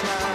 smile. 0.00 0.29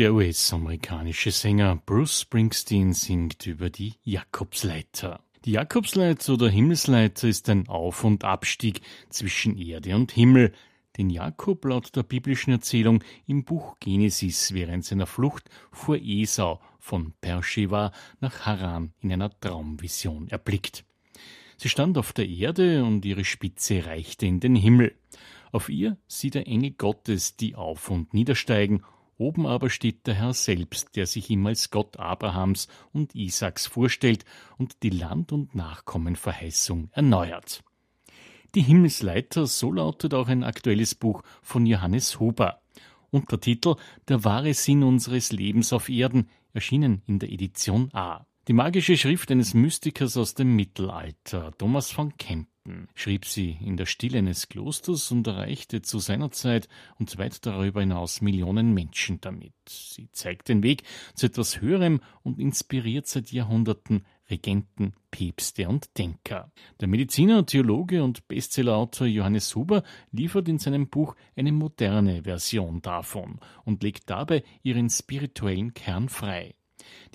Der 0.00 0.14
US-amerikanische 0.14 1.30
Sänger 1.30 1.76
Bruce 1.84 2.22
Springsteen 2.22 2.94
singt 2.94 3.46
über 3.46 3.68
die 3.68 3.96
Jakobsleiter. 4.02 5.22
Die 5.44 5.52
Jakobsleiter 5.52 6.32
oder 6.32 6.48
Himmelsleiter 6.48 7.28
ist 7.28 7.50
ein 7.50 7.68
Auf- 7.68 8.02
und 8.02 8.24
Abstieg 8.24 8.80
zwischen 9.10 9.58
Erde 9.58 9.94
und 9.94 10.10
Himmel, 10.10 10.54
den 10.96 11.10
Jakob 11.10 11.62
laut 11.66 11.94
der 11.94 12.02
biblischen 12.02 12.50
Erzählung 12.50 13.04
im 13.26 13.44
Buch 13.44 13.76
Genesis 13.78 14.54
während 14.54 14.86
seiner 14.86 15.04
Flucht 15.04 15.50
vor 15.70 15.98
Esau 16.00 16.62
von 16.78 17.12
Beersheba 17.20 17.92
nach 18.20 18.46
Haran 18.46 18.94
in 19.02 19.12
einer 19.12 19.38
Traumvision 19.38 20.28
erblickt. 20.28 20.86
Sie 21.58 21.68
stand 21.68 21.98
auf 21.98 22.14
der 22.14 22.26
Erde 22.26 22.84
und 22.84 23.04
ihre 23.04 23.26
Spitze 23.26 23.84
reichte 23.84 24.24
in 24.24 24.40
den 24.40 24.56
Himmel. 24.56 24.94
Auf 25.52 25.68
ihr 25.68 25.98
sieht 26.06 26.36
der 26.36 26.46
Engel 26.46 26.70
Gottes, 26.70 27.36
die 27.36 27.54
auf 27.54 27.90
und 27.90 28.14
niedersteigen 28.14 28.82
Oben 29.20 29.46
aber 29.46 29.68
steht 29.68 30.06
der 30.06 30.14
Herr 30.14 30.32
selbst, 30.32 30.96
der 30.96 31.06
sich 31.06 31.28
ihm 31.28 31.46
als 31.46 31.70
Gott 31.70 31.98
Abrahams 31.98 32.68
und 32.90 33.14
Isaaks 33.14 33.66
vorstellt 33.66 34.24
und 34.56 34.82
die 34.82 34.88
Land- 34.88 35.32
und 35.32 35.54
Nachkommenverheißung 35.54 36.88
erneuert. 36.92 37.62
Die 38.54 38.62
Himmelsleiter, 38.62 39.46
so 39.46 39.72
lautet 39.72 40.14
auch 40.14 40.28
ein 40.28 40.42
aktuelles 40.42 40.94
Buch 40.94 41.22
von 41.42 41.66
Johannes 41.66 42.18
Huber. 42.18 42.62
Untertitel 43.10 43.76
Der 44.08 44.24
wahre 44.24 44.54
Sinn 44.54 44.82
unseres 44.82 45.32
Lebens 45.32 45.74
auf 45.74 45.90
Erden, 45.90 46.30
erschienen 46.54 47.02
in 47.06 47.18
der 47.18 47.30
Edition 47.30 47.90
A. 47.92 48.24
Die 48.48 48.54
magische 48.54 48.96
Schrift 48.96 49.30
eines 49.30 49.52
Mystikers 49.52 50.16
aus 50.16 50.32
dem 50.32 50.56
Mittelalter, 50.56 51.52
Thomas 51.58 51.90
von 51.90 52.16
Kemp 52.16 52.48
schrieb 52.94 53.24
sie 53.24 53.56
in 53.60 53.76
der 53.76 53.86
Stille 53.86 54.18
eines 54.18 54.48
Klosters 54.48 55.10
und 55.10 55.26
erreichte 55.26 55.82
zu 55.82 55.98
seiner 55.98 56.30
Zeit 56.30 56.68
und 56.98 57.16
weit 57.18 57.44
darüber 57.46 57.80
hinaus 57.80 58.20
Millionen 58.20 58.74
Menschen 58.74 59.20
damit. 59.20 59.54
Sie 59.68 60.10
zeigt 60.12 60.48
den 60.48 60.62
Weg 60.62 60.82
zu 61.14 61.26
etwas 61.26 61.60
Höherem 61.60 62.00
und 62.22 62.38
inspiriert 62.38 63.06
seit 63.06 63.32
Jahrhunderten 63.32 64.04
Regenten, 64.30 64.92
Päpste 65.10 65.68
und 65.68 65.98
Denker. 65.98 66.52
Der 66.80 66.88
Mediziner, 66.88 67.44
Theologe 67.44 68.04
und 68.04 68.28
Bestsellerautor 68.28 69.06
Johannes 69.06 69.54
Huber 69.56 69.82
liefert 70.12 70.48
in 70.48 70.58
seinem 70.58 70.88
Buch 70.88 71.16
eine 71.36 71.52
moderne 71.52 72.22
Version 72.22 72.80
davon 72.80 73.40
und 73.64 73.82
legt 73.82 74.08
dabei 74.08 74.44
ihren 74.62 74.88
spirituellen 74.88 75.74
Kern 75.74 76.08
frei. 76.08 76.54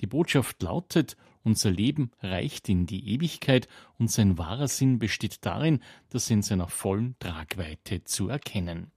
Die 0.00 0.06
Botschaft 0.06 0.62
lautet, 0.62 1.16
unser 1.46 1.70
Leben 1.70 2.10
reicht 2.20 2.68
in 2.68 2.86
die 2.86 3.14
Ewigkeit 3.14 3.68
und 3.98 4.10
sein 4.10 4.36
wahrer 4.36 4.68
Sinn 4.68 4.98
besteht 4.98 5.46
darin, 5.46 5.80
das 6.10 6.28
in 6.28 6.42
seiner 6.42 6.68
vollen 6.68 7.14
Tragweite 7.20 8.02
zu 8.04 8.28
erkennen. 8.28 8.90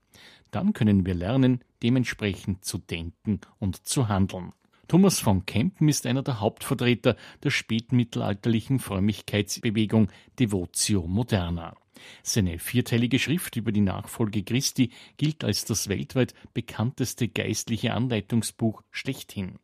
Dann 0.50 0.72
können 0.72 1.06
wir 1.06 1.14
lernen, 1.14 1.60
dementsprechend 1.82 2.64
zu 2.64 2.78
denken 2.78 3.40
und 3.60 3.86
zu 3.86 4.08
handeln. 4.08 4.52
Thomas 4.88 5.20
von 5.20 5.46
Kempen 5.46 5.88
ist 5.88 6.04
einer 6.06 6.24
der 6.24 6.40
Hauptvertreter 6.40 7.16
der 7.44 7.50
spätmittelalterlichen 7.50 8.80
Frömmigkeitsbewegung 8.80 10.08
Devotio 10.40 11.06
Moderna. 11.06 11.76
Seine 12.24 12.58
vierteilige 12.58 13.20
Schrift 13.20 13.54
über 13.54 13.70
die 13.70 13.80
Nachfolge 13.80 14.42
Christi 14.42 14.90
gilt 15.16 15.44
als 15.44 15.64
das 15.64 15.88
weltweit 15.88 16.34
bekannteste 16.52 17.28
geistliche 17.28 17.94
Anleitungsbuch 17.94 18.82
schlechthin. 18.90 19.60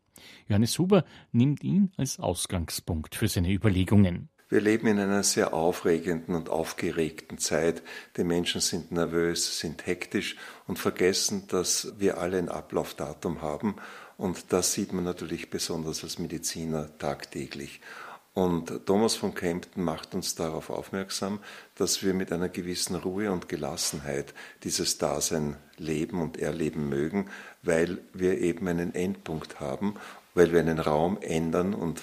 Johannes 0.48 0.78
Huber 0.78 1.04
nimmt 1.32 1.62
ihn 1.64 1.92
als 1.97 2.19
Ausgangspunkt 2.19 3.14
für 3.14 3.28
seine 3.28 3.53
Überlegungen. 3.53 4.28
Wir 4.48 4.60
leben 4.60 4.87
in 4.87 5.00
einer 5.00 5.25
sehr 5.25 5.53
aufregenden 5.53 6.37
und 6.37 6.50
aufgeregten 6.50 7.38
Zeit. 7.38 7.82
Die 8.16 8.22
Menschen 8.22 8.60
sind 8.60 8.92
nervös, 8.92 9.59
sind 9.59 9.86
hektisch 9.86 10.36
und 10.69 10.78
vergessen, 10.78 11.48
dass 11.48 11.94
wir 11.98 12.19
alle 12.19 12.38
ein 12.38 12.48
Ablaufdatum 12.48 13.42
haben. 13.42 13.75
Und 14.16 14.53
das 14.53 14.72
sieht 14.72 14.92
man 14.92 15.03
natürlich 15.03 15.50
besonders 15.50 16.04
als 16.04 16.20
Mediziner 16.20 16.97
tagtäglich. 16.98 17.81
Und 18.36 18.84
Thomas 18.84 19.14
von 19.14 19.34
Kempten 19.34 19.82
macht 19.82 20.14
uns 20.14 20.34
darauf 20.34 20.69
aufmerksam, 20.69 21.41
dass 21.74 22.02
wir 22.02 22.12
mit 22.12 22.30
einer 22.32 22.50
gewissen 22.50 22.94
Ruhe 22.94 23.32
und 23.32 23.48
Gelassenheit 23.48 24.34
dieses 24.62 24.98
Dasein 24.98 25.56
leben 25.78 26.20
und 26.20 26.36
erleben 26.36 26.91
mögen, 26.91 27.30
weil 27.62 27.97
wir 28.12 28.38
eben 28.38 28.69
einen 28.69 28.94
Endpunkt 28.94 29.58
haben, 29.58 29.94
weil 30.34 30.52
wir 30.52 30.60
einen 30.60 30.80
Raum 30.80 31.16
ändern 31.22 31.72
und 31.72 32.02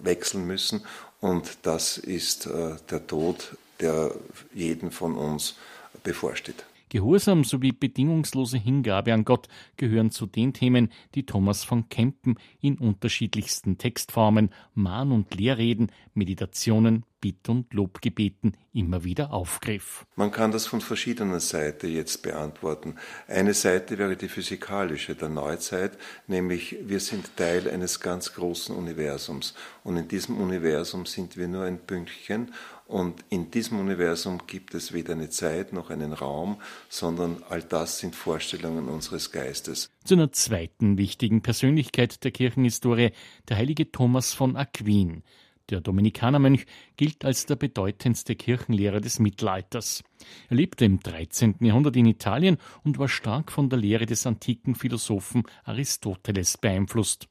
wechseln 0.00 0.46
müssen. 0.46 0.86
Und 1.20 1.58
das 1.64 1.98
ist 1.98 2.46
äh, 2.46 2.76
der 2.90 3.06
Tod, 3.06 3.58
der 3.78 4.14
jeden 4.54 4.90
von 4.90 5.18
uns 5.18 5.56
bevorsteht. 6.02 6.64
Gehorsam 6.88 7.44
sowie 7.44 7.72
bedingungslose 7.72 8.58
Hingabe 8.58 9.12
an 9.12 9.24
Gott 9.24 9.48
gehören 9.76 10.10
zu 10.10 10.26
den 10.26 10.52
Themen, 10.52 10.90
die 11.14 11.26
Thomas 11.26 11.64
von 11.64 11.88
Kempen 11.88 12.38
in 12.60 12.78
unterschiedlichsten 12.78 13.78
Textformen, 13.78 14.50
Mahn- 14.74 15.12
und 15.12 15.34
Lehrreden, 15.34 15.92
Meditationen, 16.14 17.04
Bitt- 17.20 17.48
und 17.48 17.74
Lobgebeten 17.74 18.56
immer 18.72 19.02
wieder 19.02 19.32
aufgriff. 19.32 20.06
Man 20.14 20.30
kann 20.30 20.52
das 20.52 20.66
von 20.66 20.80
verschiedener 20.80 21.40
Seite 21.40 21.88
jetzt 21.88 22.22
beantworten. 22.22 22.94
Eine 23.26 23.54
Seite 23.54 23.98
wäre 23.98 24.16
die 24.16 24.28
physikalische 24.28 25.14
der 25.14 25.28
Neuzeit, 25.28 25.98
nämlich 26.28 26.76
wir 26.82 27.00
sind 27.00 27.36
Teil 27.36 27.68
eines 27.68 28.00
ganz 28.00 28.34
großen 28.34 28.74
Universums 28.74 29.54
und 29.82 29.96
in 29.96 30.06
diesem 30.06 30.38
Universum 30.38 31.06
sind 31.06 31.36
wir 31.36 31.48
nur 31.48 31.64
ein 31.64 31.78
Pünktchen 31.78 32.52
und 32.88 33.22
in 33.28 33.50
diesem 33.50 33.78
Universum 33.78 34.46
gibt 34.46 34.74
es 34.74 34.94
weder 34.94 35.12
eine 35.12 35.28
Zeit 35.28 35.74
noch 35.74 35.90
einen 35.90 36.14
Raum, 36.14 36.56
sondern 36.88 37.42
all 37.48 37.62
das 37.62 37.98
sind 37.98 38.16
Vorstellungen 38.16 38.88
unseres 38.88 39.30
Geistes. 39.30 39.90
Zu 40.04 40.14
einer 40.14 40.32
zweiten 40.32 40.96
wichtigen 40.96 41.42
Persönlichkeit 41.42 42.24
der 42.24 42.30
Kirchenhistorie, 42.30 43.10
der 43.48 43.58
heilige 43.58 43.92
Thomas 43.92 44.32
von 44.32 44.56
Aquin. 44.56 45.22
Der 45.68 45.82
Dominikanermönch 45.82 46.64
gilt 46.96 47.26
als 47.26 47.44
der 47.44 47.56
bedeutendste 47.56 48.34
Kirchenlehrer 48.34 49.00
des 49.00 49.18
Mittelalters. 49.18 50.02
Er 50.48 50.56
lebte 50.56 50.86
im 50.86 50.98
13. 50.98 51.56
Jahrhundert 51.60 51.94
in 51.94 52.06
Italien 52.06 52.56
und 52.84 52.98
war 52.98 53.08
stark 53.08 53.52
von 53.52 53.68
der 53.68 53.78
Lehre 53.78 54.06
des 54.06 54.26
antiken 54.26 54.74
Philosophen 54.74 55.42
Aristoteles 55.64 56.56
beeinflusst. 56.56 57.28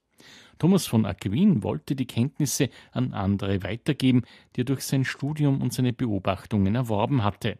Thomas 0.59 0.87
von 0.87 1.05
Aquin 1.05 1.63
wollte 1.63 1.95
die 1.95 2.07
Kenntnisse 2.07 2.69
an 2.91 3.13
andere 3.13 3.63
weitergeben, 3.63 4.23
die 4.55 4.61
er 4.61 4.65
durch 4.65 4.81
sein 4.81 5.05
Studium 5.05 5.61
und 5.61 5.73
seine 5.73 5.93
Beobachtungen 5.93 6.75
erworben 6.75 7.23
hatte. 7.23 7.59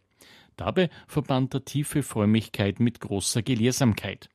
Dabei 0.55 0.89
verband 1.07 1.53
er 1.53 1.63
tiefe 1.63 2.01
Frömmigkeit 2.01 2.79
mit 2.79 2.99
großer 2.99 3.43
Gelehrsamkeit. 3.43 4.29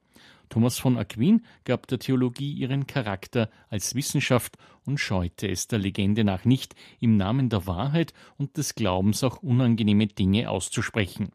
Thomas 0.48 0.78
von 0.78 0.98
Aquin 0.98 1.44
gab 1.64 1.86
der 1.86 1.98
Theologie 1.98 2.52
ihren 2.52 2.86
Charakter 2.86 3.48
als 3.70 3.94
Wissenschaft 3.94 4.58
und 4.84 4.98
scheute 4.98 5.48
es 5.48 5.66
der 5.66 5.78
Legende 5.78 6.24
nach 6.24 6.44
nicht, 6.44 6.74
im 7.00 7.16
Namen 7.16 7.48
der 7.48 7.66
Wahrheit 7.66 8.12
und 8.36 8.56
des 8.58 8.74
Glaubens 8.74 9.24
auch 9.24 9.38
unangenehme 9.42 10.08
Dinge 10.08 10.50
auszusprechen. 10.50 11.32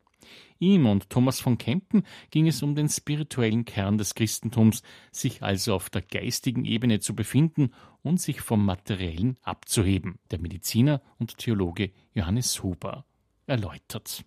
Ihm 0.60 0.86
und 0.86 1.10
Thomas 1.10 1.40
von 1.40 1.58
Kempen 1.58 2.04
ging 2.32 2.48
es 2.48 2.64
um 2.64 2.76
den 2.76 2.90
spirituellen 2.90 3.66
Kern 3.66 3.98
des 3.98 4.16
Christentums, 4.16 4.84
sich 5.12 5.44
also 5.44 5.74
auf 5.74 5.90
der 5.90 6.02
geistigen 6.02 6.66
Ebene 6.66 7.00
zu 7.00 7.16
befinden 7.16 7.72
und 8.02 8.22
sich 8.22 8.42
vom 8.42 8.66
Materiellen 8.66 9.38
abzuheben. 9.42 10.20
Der 10.32 10.40
Mediziner 10.40 11.02
und 11.20 11.38
Theologe 11.38 11.92
Johannes 12.14 12.64
Huber 12.64 13.06
erläutert. 13.46 14.24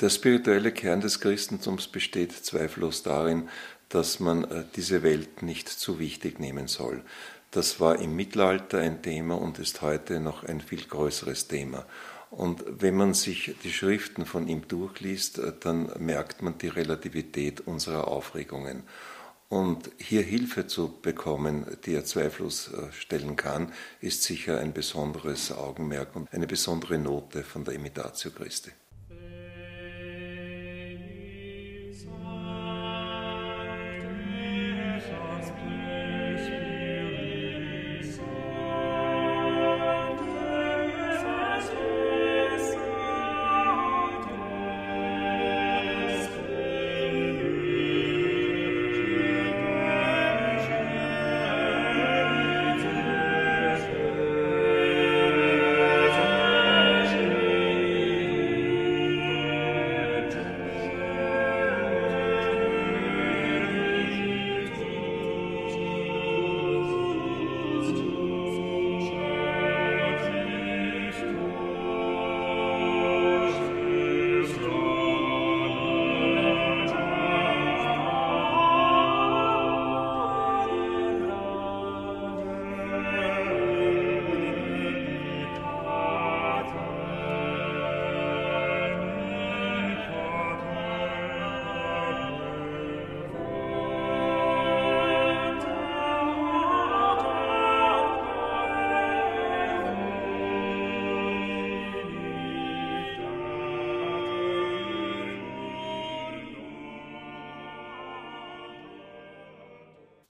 Der 0.00 0.10
spirituelle 0.10 0.72
Kern 0.72 1.00
des 1.00 1.20
Christentums 1.20 1.88
besteht 1.88 2.32
zweifellos 2.32 3.02
darin, 3.02 3.48
dass 3.88 4.20
man 4.20 4.44
äh, 4.44 4.64
diese 4.76 5.02
Welt 5.02 5.42
nicht 5.42 5.68
zu 5.68 5.98
wichtig 5.98 6.38
nehmen 6.38 6.68
soll. 6.68 7.02
Das 7.50 7.80
war 7.80 7.98
im 7.98 8.14
Mittelalter 8.14 8.78
ein 8.78 9.02
Thema 9.02 9.34
und 9.36 9.58
ist 9.58 9.80
heute 9.80 10.20
noch 10.20 10.44
ein 10.44 10.60
viel 10.60 10.84
größeres 10.84 11.48
Thema. 11.48 11.86
Und 12.30 12.64
wenn 12.66 12.96
man 12.96 13.14
sich 13.14 13.54
die 13.62 13.72
Schriften 13.72 14.26
von 14.26 14.48
ihm 14.48 14.68
durchliest, 14.68 15.38
äh, 15.38 15.52
dann 15.58 15.90
merkt 15.98 16.42
man 16.42 16.58
die 16.58 16.68
Relativität 16.68 17.60
unserer 17.62 18.08
Aufregungen. 18.08 18.82
Und 19.48 19.90
hier 19.96 20.22
Hilfe 20.22 20.66
zu 20.66 21.00
bekommen, 21.00 21.64
die 21.86 21.94
er 21.94 22.04
zweifellos 22.04 22.70
äh, 22.72 22.92
stellen 22.92 23.36
kann, 23.36 23.72
ist 24.00 24.22
sicher 24.22 24.58
ein 24.58 24.74
besonderes 24.74 25.52
Augenmerk 25.52 26.14
und 26.16 26.30
eine 26.32 26.46
besondere 26.46 26.98
Note 26.98 27.42
von 27.42 27.64
der 27.64 27.74
Imitatio 27.74 28.30
Christi. 28.30 28.72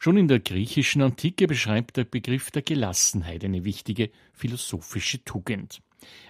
Schon 0.08 0.16
in 0.16 0.28
der 0.28 0.40
griechischen 0.40 1.02
Antike 1.02 1.46
beschreibt 1.46 1.99
der 1.99 2.05
Begriff 2.05 2.50
der 2.50 2.62
Gelassenheit 2.62 3.44
eine 3.44 3.66
wichtige 3.66 4.08
philosophische 4.32 5.22
Tugend. 5.22 5.82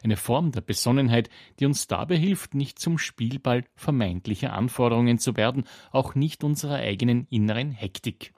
Eine 0.03 0.17
Form 0.17 0.51
der 0.51 0.63
Besonnenheit, 0.63 1.31
die 1.61 1.67
uns 1.67 1.87
dabei 1.87 2.17
hilft, 2.17 2.55
nicht 2.55 2.81
zum 2.81 2.99
Spielball 2.99 3.63
vermeintlicher 3.77 4.53
Anforderungen 4.53 5.21
zu 5.21 5.37
werden, 5.37 5.63
auch 5.93 6.17
nicht 6.17 6.43
unserer 6.43 6.75
eigenen 6.75 7.29
inneren 7.31 7.71
Hektik. 7.71 8.33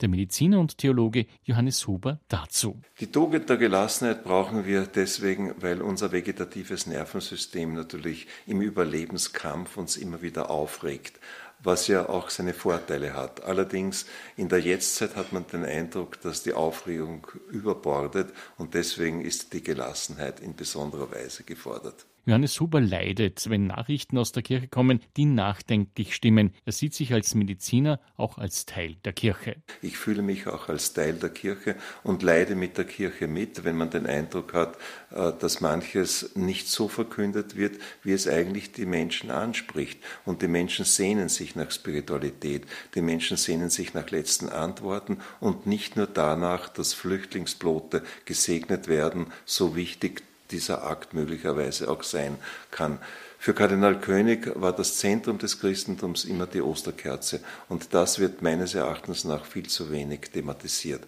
Der 0.00 0.08
Mediziner 0.08 0.58
und 0.58 0.78
Theologe 0.78 1.26
Johannes 1.42 1.86
Huber 1.86 2.20
dazu. 2.28 2.80
Die 2.98 3.12
Tugend 3.12 3.50
der 3.50 3.58
Gelassenheit 3.58 4.24
brauchen 4.24 4.64
wir 4.64 4.86
deswegen, 4.86 5.52
weil 5.60 5.82
unser 5.82 6.12
vegetatives 6.12 6.86
Nervensystem 6.86 7.74
natürlich 7.74 8.26
im 8.46 8.62
Überlebenskampf 8.62 9.76
uns 9.76 9.98
immer 9.98 10.22
wieder 10.22 10.48
aufregt 10.48 11.20
was 11.62 11.88
ja 11.88 12.08
auch 12.08 12.30
seine 12.30 12.54
Vorteile 12.54 13.14
hat. 13.14 13.44
Allerdings 13.44 14.06
in 14.36 14.48
der 14.48 14.60
Jetztzeit 14.60 15.16
hat 15.16 15.32
man 15.32 15.46
den 15.46 15.64
Eindruck, 15.64 16.20
dass 16.20 16.42
die 16.42 16.52
Aufregung 16.52 17.26
überbordet 17.50 18.32
und 18.56 18.74
deswegen 18.74 19.22
ist 19.22 19.52
die 19.52 19.62
Gelassenheit 19.62 20.40
in 20.40 20.54
besonderer 20.54 21.10
Weise 21.10 21.42
gefordert. 21.42 22.06
Johannes 22.28 22.60
Huber 22.60 22.82
leidet, 22.82 23.48
wenn 23.48 23.68
Nachrichten 23.68 24.18
aus 24.18 24.32
der 24.32 24.42
Kirche 24.42 24.68
kommen, 24.68 25.00
die 25.16 25.24
nachdenklich 25.24 26.14
stimmen. 26.14 26.52
Er 26.66 26.72
sieht 26.72 26.92
sich 26.92 27.14
als 27.14 27.34
Mediziner 27.34 28.00
auch 28.18 28.36
als 28.36 28.66
Teil 28.66 28.96
der 29.06 29.14
Kirche. 29.14 29.56
Ich 29.80 29.96
fühle 29.96 30.20
mich 30.20 30.46
auch 30.46 30.68
als 30.68 30.92
Teil 30.92 31.14
der 31.14 31.30
Kirche 31.30 31.74
und 32.02 32.22
leide 32.22 32.54
mit 32.54 32.76
der 32.76 32.84
Kirche 32.84 33.28
mit, 33.28 33.64
wenn 33.64 33.78
man 33.78 33.88
den 33.88 34.06
Eindruck 34.06 34.52
hat, 34.52 34.76
äh, 35.10 35.32
dass 35.40 35.62
manches 35.62 36.36
nicht 36.36 36.68
so 36.68 36.88
verkündet 36.88 37.56
wird, 37.56 37.78
wie 38.02 38.12
es 38.12 38.28
eigentlich 38.28 38.72
die 38.72 38.84
Menschen 38.84 39.30
anspricht. 39.30 39.98
Und 40.26 40.42
die 40.42 40.48
Menschen 40.48 40.84
sehnen 40.84 41.30
sich 41.30 41.56
nach 41.56 41.70
Spiritualität, 41.70 42.66
die 42.94 43.00
Menschen 43.00 43.38
sehnen 43.38 43.70
sich 43.70 43.94
nach 43.94 44.10
letzten 44.10 44.50
Antworten 44.50 45.16
und 45.40 45.66
nicht 45.66 45.96
nur 45.96 46.06
danach, 46.06 46.68
dass 46.68 46.92
Flüchtlingsblote 46.92 48.02
gesegnet 48.26 48.86
werden, 48.86 49.28
so 49.46 49.74
wichtig 49.74 50.27
dieser 50.50 50.84
Akt 50.84 51.14
möglicherweise 51.14 51.90
auch 51.90 52.02
sein 52.02 52.38
kann. 52.70 52.98
Für 53.38 53.54
Kardinal 53.54 54.00
König 54.00 54.50
war 54.60 54.72
das 54.72 54.96
Zentrum 54.96 55.38
des 55.38 55.60
Christentums 55.60 56.24
immer 56.24 56.46
die 56.46 56.60
Osterkerze 56.60 57.40
und 57.68 57.94
das 57.94 58.18
wird 58.18 58.42
meines 58.42 58.74
Erachtens 58.74 59.24
nach 59.24 59.44
viel 59.44 59.68
zu 59.68 59.92
wenig 59.92 60.30
thematisiert. 60.32 61.02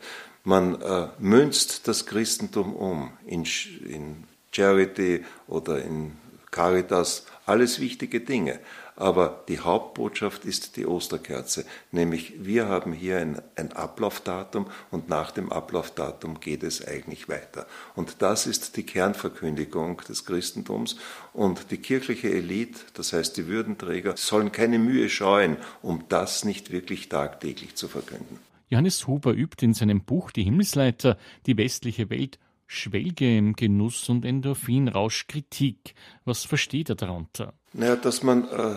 Man 0.45 0.81
äh, 0.81 1.09
münzt 1.19 1.89
das 1.89 2.07
Christentum 2.07 2.75
um 2.75 3.11
in, 3.27 3.45
in 3.87 4.25
Charity 4.53 5.25
oder 5.49 5.83
in 5.83 6.13
Caritas, 6.51 7.27
alles 7.47 7.81
wichtige 7.81 8.21
Dinge. 8.21 8.61
Aber 9.01 9.45
die 9.49 9.61
Hauptbotschaft 9.61 10.45
ist 10.45 10.77
die 10.77 10.85
Osterkerze, 10.85 11.65
nämlich 11.91 12.35
wir 12.45 12.69
haben 12.69 12.93
hier 12.93 13.17
ein, 13.17 13.41
ein, 13.57 13.73
Ablaufdatum 13.73 14.67
und 14.91 15.09
nach 15.09 15.31
dem 15.31 15.51
Ablaufdatum 15.51 16.39
geht 16.39 16.63
es 16.63 16.87
eigentlich 16.87 17.27
weiter. 17.27 17.67
Und 17.95 18.17
das 18.21 18.47
ist 18.47 18.77
die 18.77 18.83
Kernverkündigung 18.83 20.03
des 20.07 20.27
Christentums 20.27 20.97
und 21.33 21.71
die 21.71 21.79
kirchliche 21.79 22.31
Elite, 22.31 22.81
das 22.93 23.15
heißt 23.15 23.39
die 23.39 23.47
Würdenträger, 23.47 24.19
sollen 24.19 24.53
keine 24.53 24.79
Mühe 24.79 25.09
scheuen, 25.09 25.57
um 25.81 26.05
das 26.11 26.45
nicht 26.45 26.71
wirklich 26.71 27.09
tagtäglich 27.09 27.77
zu 27.77 27.89
verkünden. 27.89 28.39
Johannes 28.69 29.07
Huber 29.07 29.33
übt 29.33 29.65
in 29.65 29.73
seinem 29.73 30.03
Buch 30.03 30.31
Die 30.31 30.45
Himmelsleiter 30.45 31.17
die 31.47 31.57
westliche 31.57 32.11
Welt 32.11 32.39
Schwelge 32.73 33.37
im 33.37 33.55
Genuss 33.55 34.09
und 34.09 34.25
Endorphinrausch 34.25 35.27
Kritik. 35.27 35.97
Was 36.25 36.45
versteht 36.45 36.89
er 36.89 36.95
darunter? 36.95 37.53
Naja, 37.73 37.97
dass 37.97 38.23
man 38.23 38.45
äh, 38.49 38.77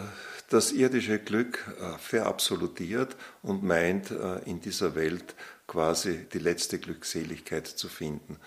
das 0.50 0.72
irdische 0.72 1.20
Glück 1.20 1.64
äh, 1.80 2.00
verabsolutiert 2.00 3.16
und 3.44 3.62
meint, 3.62 4.10
äh, 4.10 4.40
in 4.46 4.62
dieser 4.62 4.96
Welt 4.96 5.36
quasi 5.68 6.26
die 6.34 6.40
letzte 6.40 6.80
Glückseligkeit 6.80 7.68
zu 7.68 7.88
finden. 7.88 8.38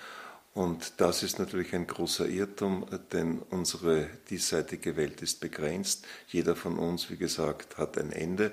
Und 0.53 0.95
das 0.97 1.23
ist 1.23 1.39
natürlich 1.39 1.77
ein 1.77 1.87
großer 1.87 2.29
Irrtum, 2.29 2.85
denn 3.13 3.39
unsere 3.51 4.09
diesseitige 4.29 4.97
Welt 4.97 5.23
ist 5.23 5.39
begrenzt. 5.39 6.09
Jeder 6.27 6.57
von 6.57 6.77
uns, 6.77 7.09
wie 7.09 7.19
gesagt, 7.19 7.79
hat 7.79 7.99
ein 7.99 8.11
Ende. 8.11 8.51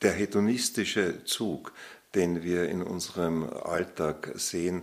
Der 0.00 0.12
hedonistische 0.12 1.24
Zug, 1.26 1.74
den 2.14 2.42
wir 2.42 2.70
in 2.70 2.82
unserem 2.82 3.50
Alltag 3.50 4.32
sehen, 4.36 4.82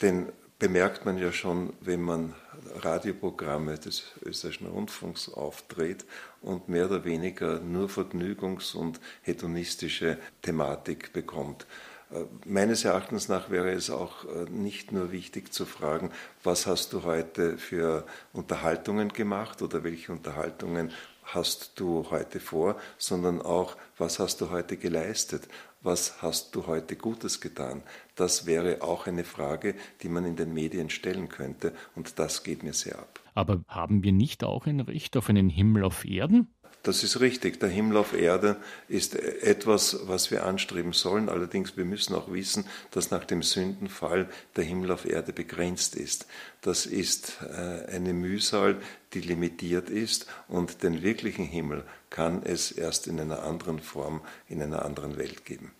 den 0.00 0.32
bemerkt 0.62 1.04
man 1.04 1.18
ja 1.18 1.32
schon, 1.32 1.72
wenn 1.80 2.00
man 2.00 2.34
Radioprogramme 2.76 3.78
des 3.78 4.04
österreichischen 4.24 4.68
Rundfunks 4.68 5.28
auftritt 5.28 6.04
und 6.40 6.68
mehr 6.68 6.86
oder 6.86 7.04
weniger 7.04 7.58
nur 7.58 7.88
Vergnügungs- 7.88 8.76
und 8.76 9.00
hedonistische 9.22 10.18
Thematik 10.40 11.12
bekommt. 11.12 11.66
Äh, 12.12 12.26
meines 12.46 12.84
Erachtens 12.84 13.28
nach 13.28 13.50
wäre 13.50 13.72
es 13.72 13.90
auch 13.90 14.24
äh, 14.24 14.48
nicht 14.50 14.92
nur 14.92 15.10
wichtig 15.10 15.52
zu 15.52 15.66
fragen, 15.66 16.12
was 16.44 16.68
hast 16.68 16.92
du 16.92 17.02
heute 17.02 17.58
für 17.58 18.06
Unterhaltungen 18.32 19.08
gemacht 19.08 19.62
oder 19.62 19.82
welche 19.82 20.12
Unterhaltungen 20.12 20.92
hast 21.24 21.72
du 21.74 22.06
heute 22.10 22.38
vor, 22.38 22.76
sondern 22.98 23.42
auch, 23.42 23.76
was 23.98 24.20
hast 24.20 24.40
du 24.40 24.50
heute 24.50 24.76
geleistet 24.76 25.42
was 25.82 26.22
hast 26.22 26.54
du 26.54 26.66
heute 26.66 26.96
Gutes 26.96 27.40
getan? 27.40 27.82
Das 28.14 28.46
wäre 28.46 28.82
auch 28.82 29.06
eine 29.06 29.24
Frage, 29.24 29.74
die 30.02 30.08
man 30.08 30.24
in 30.24 30.36
den 30.36 30.52
Medien 30.54 30.90
stellen 30.90 31.28
könnte, 31.28 31.72
und 31.94 32.18
das 32.18 32.42
geht 32.42 32.62
mir 32.62 32.72
sehr 32.72 32.98
ab. 32.98 33.20
Aber 33.34 33.62
haben 33.66 34.02
wir 34.02 34.12
nicht 34.12 34.44
auch 34.44 34.66
ein 34.66 34.80
Recht 34.80 35.16
auf 35.16 35.28
einen 35.28 35.48
Himmel 35.48 35.84
auf 35.84 36.04
Erden? 36.04 36.52
Das 36.82 37.04
ist 37.04 37.20
richtig. 37.20 37.60
Der 37.60 37.68
Himmel 37.68 37.96
auf 37.96 38.12
Erde 38.12 38.56
ist 38.88 39.14
etwas, 39.14 40.00
was 40.08 40.32
wir 40.32 40.44
anstreben 40.44 40.92
sollen. 40.92 41.28
Allerdings, 41.28 41.76
wir 41.76 41.84
müssen 41.84 42.14
auch 42.14 42.32
wissen, 42.32 42.64
dass 42.90 43.10
nach 43.12 43.24
dem 43.24 43.42
Sündenfall 43.42 44.28
der 44.56 44.64
Himmel 44.64 44.90
auf 44.90 45.04
Erde 45.04 45.32
begrenzt 45.32 45.94
ist. 45.94 46.26
Das 46.60 46.86
ist 46.86 47.38
äh, 47.42 47.86
eine 47.92 48.12
Mühsal, 48.12 48.80
die 49.14 49.20
limitiert 49.20 49.90
ist 49.90 50.26
und 50.48 50.82
den 50.82 51.02
wirklichen 51.02 51.44
Himmel 51.44 51.84
kann 52.10 52.42
es 52.42 52.72
erst 52.72 53.06
in 53.06 53.20
einer 53.20 53.44
anderen 53.44 53.78
Form, 53.78 54.20
in 54.48 54.60
einer 54.60 54.84
anderen 54.84 55.16
Welt 55.16 55.44
geben. 55.44 55.70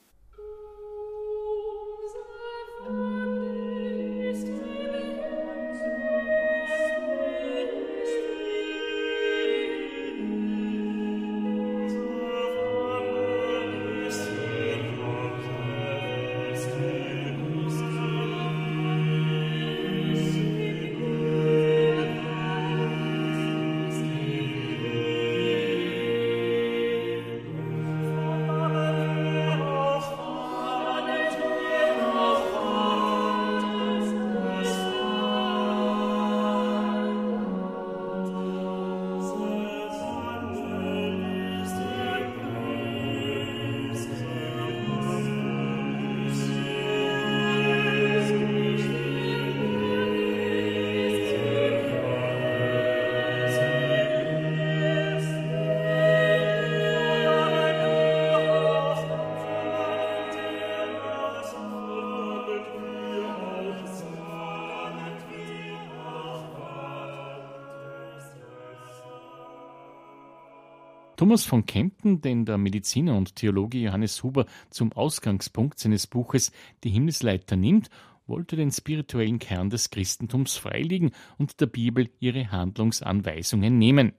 Thomas 71.22 71.44
von 71.44 71.66
Kempten, 71.66 72.20
den 72.20 72.46
der 72.46 72.58
Mediziner 72.58 73.16
und 73.16 73.36
Theologe 73.36 73.78
Johannes 73.78 74.24
Huber 74.24 74.44
zum 74.70 74.92
Ausgangspunkt 74.92 75.78
seines 75.78 76.08
Buches 76.08 76.50
Die 76.82 76.90
Himmelsleiter 76.90 77.54
nimmt, 77.54 77.90
wollte 78.26 78.56
den 78.56 78.72
spirituellen 78.72 79.38
Kern 79.38 79.70
des 79.70 79.90
Christentums 79.90 80.56
freilegen 80.56 81.12
und 81.38 81.60
der 81.60 81.66
Bibel 81.66 82.10
ihre 82.18 82.50
Handlungsanweisungen 82.50 83.78
nehmen. 83.78 84.14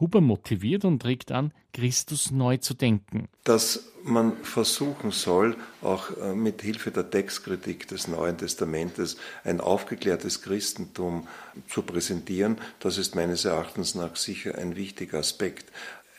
Huber 0.00 0.20
motiviert 0.20 0.84
und 0.84 1.04
regt 1.04 1.30
an, 1.30 1.52
Christus 1.72 2.32
neu 2.32 2.56
zu 2.56 2.74
denken. 2.74 3.28
Dass 3.44 3.92
man 4.02 4.36
versuchen 4.38 5.10
soll, 5.10 5.56
auch 5.82 6.16
äh, 6.16 6.34
mit 6.34 6.62
Hilfe 6.62 6.90
der 6.90 7.10
Textkritik 7.10 7.86
des 7.86 8.08
Neuen 8.08 8.38
Testamentes 8.38 9.18
ein 9.44 9.60
aufgeklärtes 9.60 10.42
Christentum 10.42 11.28
zu 11.68 11.82
präsentieren, 11.82 12.58
das 12.80 12.96
ist 12.98 13.14
meines 13.14 13.44
Erachtens 13.44 13.94
nach 13.94 14.16
sicher 14.16 14.56
ein 14.56 14.74
wichtiger 14.74 15.18
Aspekt 15.18 15.70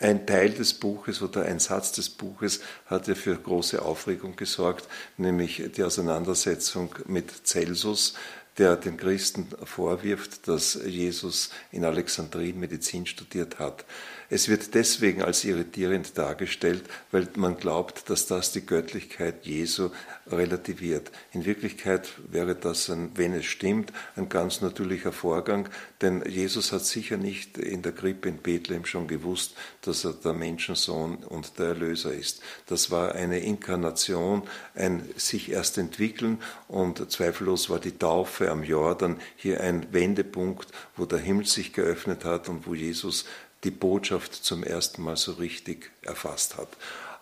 Ein 0.02 0.26
Teil 0.26 0.50
des 0.50 0.74
Buches 0.74 1.22
oder 1.22 1.44
ein 1.44 1.60
Satz 1.60 1.92
des 1.92 2.10
Buches 2.10 2.62
hat 2.88 3.08
ja 3.08 3.14
für 3.14 3.36
große 3.36 3.80
Aufregung 3.80 4.36
gesorgt, 4.36 4.88
nämlich 5.18 5.62
die 5.78 5.84
Auseinandersetzung 5.84 6.96
mit 7.06 7.46
Celsus, 7.46 8.16
der 8.58 8.78
den 8.78 8.98
Christen 8.98 9.48
vorwirft, 9.64 10.48
dass 10.48 10.74
Jesus 10.86 11.52
in 11.72 11.86
Alexandrien 11.86 12.60
Medizin 12.60 13.06
studiert 13.06 13.60
hat. 13.60 13.86
Es 14.30 14.50
wird 14.50 14.74
deswegen 14.74 15.22
als 15.22 15.44
irritierend 15.44 16.18
dargestellt, 16.18 16.84
weil 17.12 17.28
man 17.36 17.58
glaubt, 17.58 18.10
dass 18.10 18.26
das 18.26 18.52
die 18.52 18.66
Göttlichkeit 18.66 19.46
Jesu 19.46 19.90
relativiert. 20.28 21.12
In 21.32 21.46
Wirklichkeit 21.46 22.10
wäre 22.30 22.56
das, 22.56 22.90
ein, 22.90 23.12
wenn 23.16 23.34
es 23.34 23.46
stimmt, 23.46 23.94
ein 24.16 24.30
ganz 24.30 24.62
natürlicher 24.62 25.12
Vorgang, 25.12 25.70
denn 26.02 26.24
Jesus 26.28 26.72
hat 26.72 26.84
sicher 26.86 27.18
nicht 27.18 27.58
in 27.58 27.82
der 27.82 27.92
Krippe 27.92 28.30
in 28.30 28.38
Bethlehem 28.38 28.86
schon 28.86 29.08
gewusst, 29.08 29.56
dass 29.82 30.04
er 30.04 30.14
der 30.14 30.34
Menschensohn 30.34 31.18
und 31.18 31.60
der 31.60 31.68
Erlöser 31.68 32.14
ist. 32.14 32.42
Das 32.66 32.90
war 32.90 33.14
eine 33.14 33.40
Inkarnation, 33.40 34.44
ein 34.74 35.08
sich 35.16 35.52
erst 35.52 35.78
entwickeln 35.78 36.40
und 36.68 37.12
zweifellos 37.12 37.70
war 37.70 37.80
die 37.80 37.98
Taufe 37.98 38.50
am 38.50 38.64
Jordan 38.64 39.20
hier 39.36 39.62
ein 39.62 39.94
Wendepunkt, 39.94 40.70
wo 40.98 41.06
der 41.06 41.20
Himmel 41.20 41.46
sich 41.46 41.74
geöffnet 41.74 42.26
hat 42.26 42.50
und 42.50 42.66
wo 42.66 42.74
Jesus 42.74 43.26
die 43.64 43.72
Botschaft 43.72 44.34
zum 44.34 44.64
ersten 44.64 45.04
Mal 45.04 45.18
so 45.18 45.34
richtig 45.34 45.92
erfasst 46.02 46.58
hat. 46.58 46.70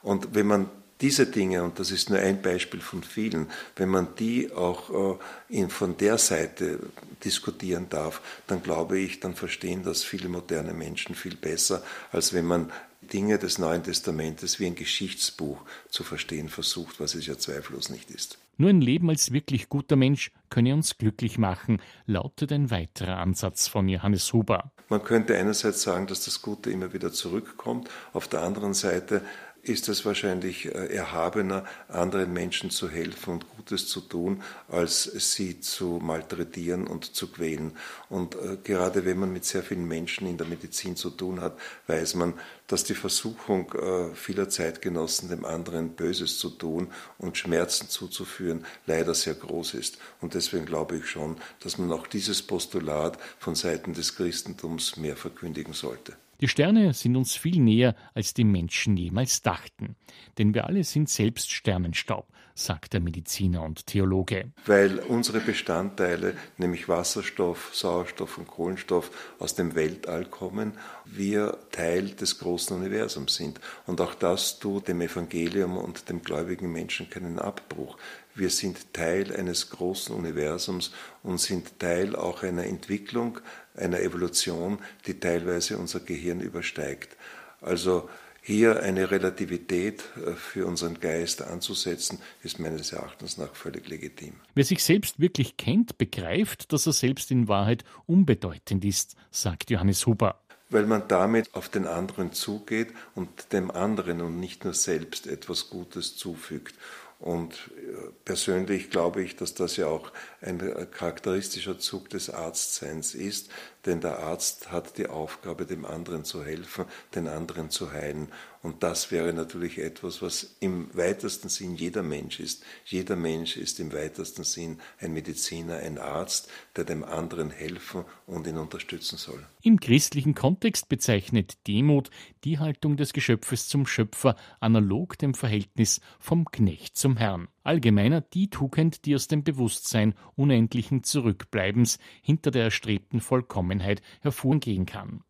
Und 0.02 0.34
wenn 0.34 0.48
man 0.48 0.70
diese 1.02 1.26
Dinge, 1.26 1.64
und 1.64 1.80
das 1.80 1.92
ist 1.92 2.10
nur 2.10 2.20
ein 2.20 2.42
Beispiel 2.42 2.82
von 2.82 3.04
vielen, 3.04 3.48
wenn 3.76 3.90
man 3.90 4.16
die 4.16 4.52
auch 4.52 5.18
äh, 5.50 5.68
von 5.70 5.98
der 5.98 6.18
Seite 6.18 6.80
diskutieren 7.24 7.88
darf, 7.90 8.22
dann 8.48 8.62
glaube 8.62 9.00
ich, 9.00 9.20
dann 9.20 9.36
verstehen 9.36 9.84
das 9.84 10.04
viele 10.04 10.28
moderne 10.28 10.74
Menschen 10.74 11.16
viel 11.16 11.36
besser, 11.36 11.84
als 12.12 12.34
wenn 12.34 12.46
man 12.46 12.72
Dinge 13.02 13.40
des 13.40 13.58
Neuen 13.58 13.84
Testamentes 13.84 14.60
wie 14.60 14.66
ein 14.66 14.76
Geschichtsbuch 14.76 15.62
zu 15.90 16.04
verstehen 16.04 16.50
versucht, 16.50 17.00
was 17.00 17.16
es 17.16 17.26
ja 17.26 17.38
zweifellos 17.38 17.90
nicht 17.90 18.12
ist. 18.12 18.38
Nur 18.58 18.70
ein 18.72 18.82
Leben 18.82 19.10
als 19.10 19.32
wirklich 19.32 19.70
guter 19.70 19.96
Mensch 19.96 20.32
könne 20.50 20.74
uns 20.74 20.98
glücklich 20.98 21.38
machen, 21.38 21.82
lautet 22.06 22.52
ein 22.52 22.72
weiterer 22.72 23.18
Ansatz 23.18 23.70
von 23.70 23.88
Johannes 23.88 24.34
Huber. 24.34 24.72
Man 24.90 25.02
könnte 25.02 25.38
einerseits 25.38 25.82
sagen, 25.82 26.08
dass 26.08 26.26
das 26.26 26.42
Gute 26.42 26.70
immer 26.70 26.92
wieder 26.92 27.14
zurückkommt, 27.14 27.90
auf 28.12 28.28
der 28.28 28.42
anderen 28.42 28.74
Seite 28.74 29.22
ist 29.64 29.90
es 29.90 30.06
wahrscheinlich 30.06 30.66
äh, 30.66 30.96
erhabener, 30.96 31.66
anderen 31.88 32.34
Menschen 32.34 32.70
zu 32.70 32.90
helfen 32.90 33.34
und 33.34 33.46
Gutes 33.56 33.88
zu 33.88 34.02
tun, 34.02 34.44
als 34.68 35.04
sie 35.04 35.60
zu 35.60 36.00
malträtieren 36.02 36.88
und 36.88 37.16
zu 37.16 37.28
quälen. 37.28 37.76
Und 38.10 38.36
äh, 38.36 38.58
gerade 38.64 39.06
wenn 39.06 39.20
man 39.20 39.32
mit 39.32 39.46
sehr 39.46 39.64
vielen 39.64 39.88
Menschen 39.88 40.28
in 40.28 40.38
der 40.38 40.48
Medizin 40.48 40.96
zu 40.96 41.10
tun 41.10 41.42
hat, 41.42 41.58
weiß 41.88 42.16
man, 42.16 42.34
dass 42.68 42.84
die 42.84 42.96
Versuchung 42.96 43.72
äh, 43.74 44.16
vieler 44.16 44.50
Zeitgenossen, 44.50 45.30
dem 45.30 45.46
anderen 45.46 45.90
Böses 45.90 46.38
zu 46.38 46.50
tun 46.50 46.92
und 47.18 47.38
Schmerzen 47.38 47.90
zuzuführen, 47.90 48.66
leider 48.86 49.14
sehr 49.14 49.34
groß 49.36 49.74
ist. 49.74 49.98
Und 50.22 50.34
deswegen 50.36 50.66
glaube 50.66 50.98
ich 50.98 51.08
schon, 51.08 51.38
dass 51.62 51.78
man 51.78 51.92
auch 51.92 52.08
dieses 52.08 52.42
Postulat 52.42 53.18
von 53.40 53.56
Seiten 53.56 53.94
des 53.94 54.16
Christentums 54.16 54.98
mehr 54.98 55.16
verkündigen 55.16 55.74
sollte. 55.74 56.16
Die 56.42 56.48
Sterne 56.48 56.94
sind 56.94 57.16
uns 57.18 57.36
viel 57.36 57.60
näher, 57.60 57.96
als 58.14 58.34
die 58.34 58.46
Menschen 58.46 58.96
jemals 58.96 59.42
dachten. 59.42 59.96
Denn 60.38 60.54
wir 60.54 60.68
alle 60.68 60.84
sind 60.84 61.10
selbst 61.10 61.52
Sternenstaub, 61.52 62.28
sagt 62.60 62.94
der 62.94 63.00
Mediziner 63.00 63.64
und 63.64 63.88
Theologe. 63.88 64.52
Weil 64.66 65.00
unsere 65.00 65.40
Bestandteile, 65.40 66.36
nämlich 66.58 66.90
Wasserstoff, 66.90 67.72
Sauerstoff 67.74 68.38
und 68.38 68.48
Kohlenstoff, 68.48 69.12
aus 69.40 69.56
dem 69.56 69.76
Weltall 69.76 70.26
kommen, 70.26 70.74
wir 71.06 71.58
Teil 71.72 72.10
des 72.10 72.40
großen 72.40 72.76
Universums 72.76 73.36
sind. 73.36 73.60
Und 73.88 74.02
auch 74.02 74.14
das 74.14 74.60
tut 74.60 74.88
dem 74.88 75.02
Evangelium 75.02 75.78
und 75.78 76.10
dem 76.10 76.22
gläubigen 76.22 76.72
Menschen 76.72 77.10
keinen 77.10 77.40
Abbruch. 77.40 77.98
Wir 78.36 78.50
sind 78.50 78.94
Teil 78.94 79.36
eines 79.36 79.70
großen 79.70 80.16
Universums 80.16 80.92
und 81.24 81.40
sind 81.40 81.80
Teil 81.80 82.16
auch 82.16 82.44
einer 82.44 82.66
Entwicklung, 82.66 83.40
einer 83.76 84.02
Evolution, 84.02 84.80
die 85.08 85.20
teilweise 85.20 85.78
unser 85.78 86.00
Gehirn 86.02 86.42
übersteigt. 86.42 87.16
Also 87.62 88.10
hier 88.50 88.82
eine 88.82 89.12
Relativität 89.12 90.04
äh, 90.26 90.34
für 90.34 90.66
unseren 90.66 91.00
Geist 91.00 91.44
anzusetzen, 91.44 92.18
ist 92.42 92.60
meines 92.60 92.92
Erachtens 92.92 93.38
nach 93.38 93.54
völlig 93.56 93.88
legitim. 93.88 94.34
Wer 94.56 94.64
sich 94.64 94.84
selbst 94.84 95.20
wirklich 95.20 95.56
kennt, 95.56 96.00
begreift, 96.00 96.74
dass 96.74 96.88
er 96.88 96.94
selbst 96.94 97.30
in 97.30 97.48
Wahrheit 97.48 97.84
unbedeutend 98.08 98.84
ist, 98.86 99.16
sagt 99.30 99.70
Johannes 99.70 100.08
Huber. 100.08 100.42
Weil 100.72 100.88
man 100.88 101.08
damit 101.08 101.54
auf 101.54 101.70
den 101.70 101.86
anderen 101.86 102.34
zugeht 102.34 102.90
und 103.14 103.54
dem 103.54 103.70
anderen 103.70 104.20
und 104.22 104.40
nicht 104.40 104.64
nur 104.64 104.74
selbst 104.74 105.28
etwas 105.28 105.70
Gutes 105.70 106.18
zufügt. 106.18 106.74
Und 107.20 107.54
äh, 107.54 108.12
persönlich 108.26 108.90
glaube 108.90 109.22
ich, 109.22 109.36
dass 109.36 109.54
das 109.54 109.78
ja 109.78 109.86
auch 109.86 110.12
ein 110.42 110.60
charakteristischer 110.90 111.78
Zug 111.78 112.10
des 112.10 112.32
Arztseins 112.32 113.14
ist, 113.14 113.52
denn 113.86 114.02
der 114.02 114.20
Arzt 114.20 114.72
hat 114.72 114.98
die 114.98 115.08
Aufgabe, 115.08 115.66
dem 115.66 115.86
anderen 115.86 116.26
zu 116.26 116.44
helfen, 116.44 116.86
den 117.16 117.28
anderen 117.28 117.70
zu 117.70 117.92
heilen. 117.92 118.30
Und 118.62 118.84
das 118.84 119.10
wäre 119.10 119.32
natürlich 119.32 119.78
etwas, 119.78 120.22
was 120.22 120.56
im 120.60 120.90
weitesten 120.94 121.48
Sinn 121.48 121.76
jeder 121.76 122.04
Mensch 122.04 122.42
ist. 122.42 122.64
Jeder 122.84 123.16
Mensch 123.16 123.56
ist 123.56 123.80
im 123.80 123.94
weitesten 123.94 124.44
Sinn 124.44 124.82
ein 125.00 125.14
Mediziner, 125.14 125.78
ein 125.78 125.98
Arzt, 125.98 126.50
der 126.76 126.84
dem 126.84 127.06
anderen 127.06 127.52
helfen 127.52 128.04
und 128.28 128.48
ihn 128.48 128.58
unterstützen 128.58 129.18
soll. 129.18 129.46
Im 129.62 129.80
christlichen 129.80 130.36
Kontext 130.36 130.90
bezeichnet 130.90 131.58
Demut 131.68 132.10
die 132.44 132.60
Haltung 132.60 132.98
des 132.98 133.14
Geschöpfes 133.14 133.70
zum 133.70 133.88
Schöpfer 133.88 134.36
analog 134.60 135.18
dem 135.18 135.34
Verhältnis 135.34 136.02
vom 136.20 136.46
Knecht 136.52 136.98
zum 136.98 137.16
Herrn. 137.16 137.48
Allgemeiner 137.64 138.22
die 138.22 138.50
Tugend, 138.50 139.06
die 139.06 139.16
aus 139.16 139.28
dem 139.28 139.44
Bewusstsein 139.44 140.16
unendlichen 140.36 141.04
Zurückbleibens 141.04 142.00
hinter 142.22 142.52
der 142.52 142.64
erstrebten 142.64 143.22
Vollkommenheit 143.22 144.02
hervorgehen 144.22 144.86
kann. 144.86 145.24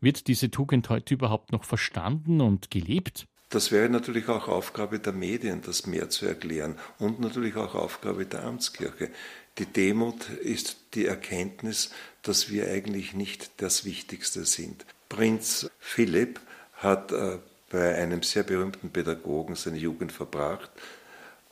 Wird 0.00 0.28
diese 0.28 0.50
Tugend 0.50 0.88
heute 0.90 1.14
überhaupt 1.14 1.52
noch 1.52 1.64
verstanden 1.64 2.40
und 2.40 2.70
gelebt? 2.70 3.26
Das 3.50 3.72
wäre 3.72 3.88
natürlich 3.88 4.28
auch 4.28 4.46
Aufgabe 4.46 4.98
der 4.98 5.14
Medien, 5.14 5.62
das 5.62 5.86
mehr 5.86 6.10
zu 6.10 6.26
erklären 6.26 6.76
und 6.98 7.18
natürlich 7.18 7.56
auch 7.56 7.74
Aufgabe 7.74 8.26
der 8.26 8.44
Amtskirche. 8.44 9.10
Die 9.56 9.66
Demut 9.66 10.28
ist 10.28 10.76
die 10.94 11.06
Erkenntnis, 11.06 11.90
dass 12.22 12.50
wir 12.50 12.68
eigentlich 12.68 13.14
nicht 13.14 13.50
das 13.56 13.84
Wichtigste 13.84 14.44
sind. 14.44 14.84
Prinz 15.08 15.70
Philipp 15.80 16.40
hat 16.74 17.10
äh, 17.12 17.38
bei 17.70 17.96
einem 17.96 18.22
sehr 18.22 18.42
berühmten 18.42 18.90
Pädagogen 18.90 19.56
seine 19.56 19.78
Jugend 19.78 20.12
verbracht, 20.12 20.70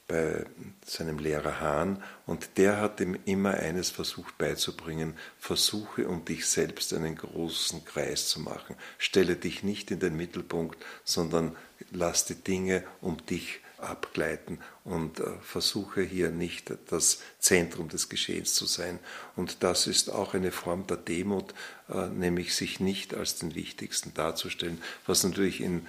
bei 0.09 0.45
seinem 0.85 1.19
Lehrer 1.19 1.61
Hahn 1.61 2.03
und 2.27 2.59
der 2.59 2.81
hat 2.81 3.01
ihm 3.01 3.19
immer 3.25 3.55
eines 3.55 3.91
versucht 3.91 4.39
beizubringen, 4.39 5.15
versuche 5.39 6.09
um 6.09 6.25
dich 6.25 6.47
selbst 6.47 6.95
einen 6.95 7.17
großen 7.17 7.85
Kreis 7.85 8.29
zu 8.29 8.41
machen. 8.41 8.77
Stelle 8.99 9.37
dich 9.37 9.63
nicht 9.65 9.91
in 9.91 9.99
den 9.99 10.17
Mittelpunkt, 10.17 10.79
sondern 11.05 11.57
lass 11.91 12.25
die 12.25 12.37
Dinge 12.37 12.85
um 13.01 13.25
dich 13.27 13.61
abgleiten 13.79 14.59
und 14.85 15.21
äh, 15.21 15.25
versuche 15.43 16.03
hier 16.03 16.31
nicht 16.31 16.73
das 16.89 17.21
Zentrum 17.39 17.89
des 17.89 18.09
Geschehens 18.09 18.55
zu 18.55 18.65
sein. 18.65 18.99
Und 19.35 19.63
das 19.63 19.87
ist 19.87 20.11
auch 20.11 20.35
eine 20.35 20.51
Form 20.51 20.87
der 20.87 20.97
Demut, 20.97 21.53
äh, 21.89 22.07
nämlich 22.07 22.55
sich 22.55 22.81
nicht 22.81 23.15
als 23.15 23.37
den 23.37 23.55
Wichtigsten 23.55 24.15
darzustellen, 24.15 24.81
was 25.07 25.25
natürlich 25.25 25.61
in, 25.61 25.87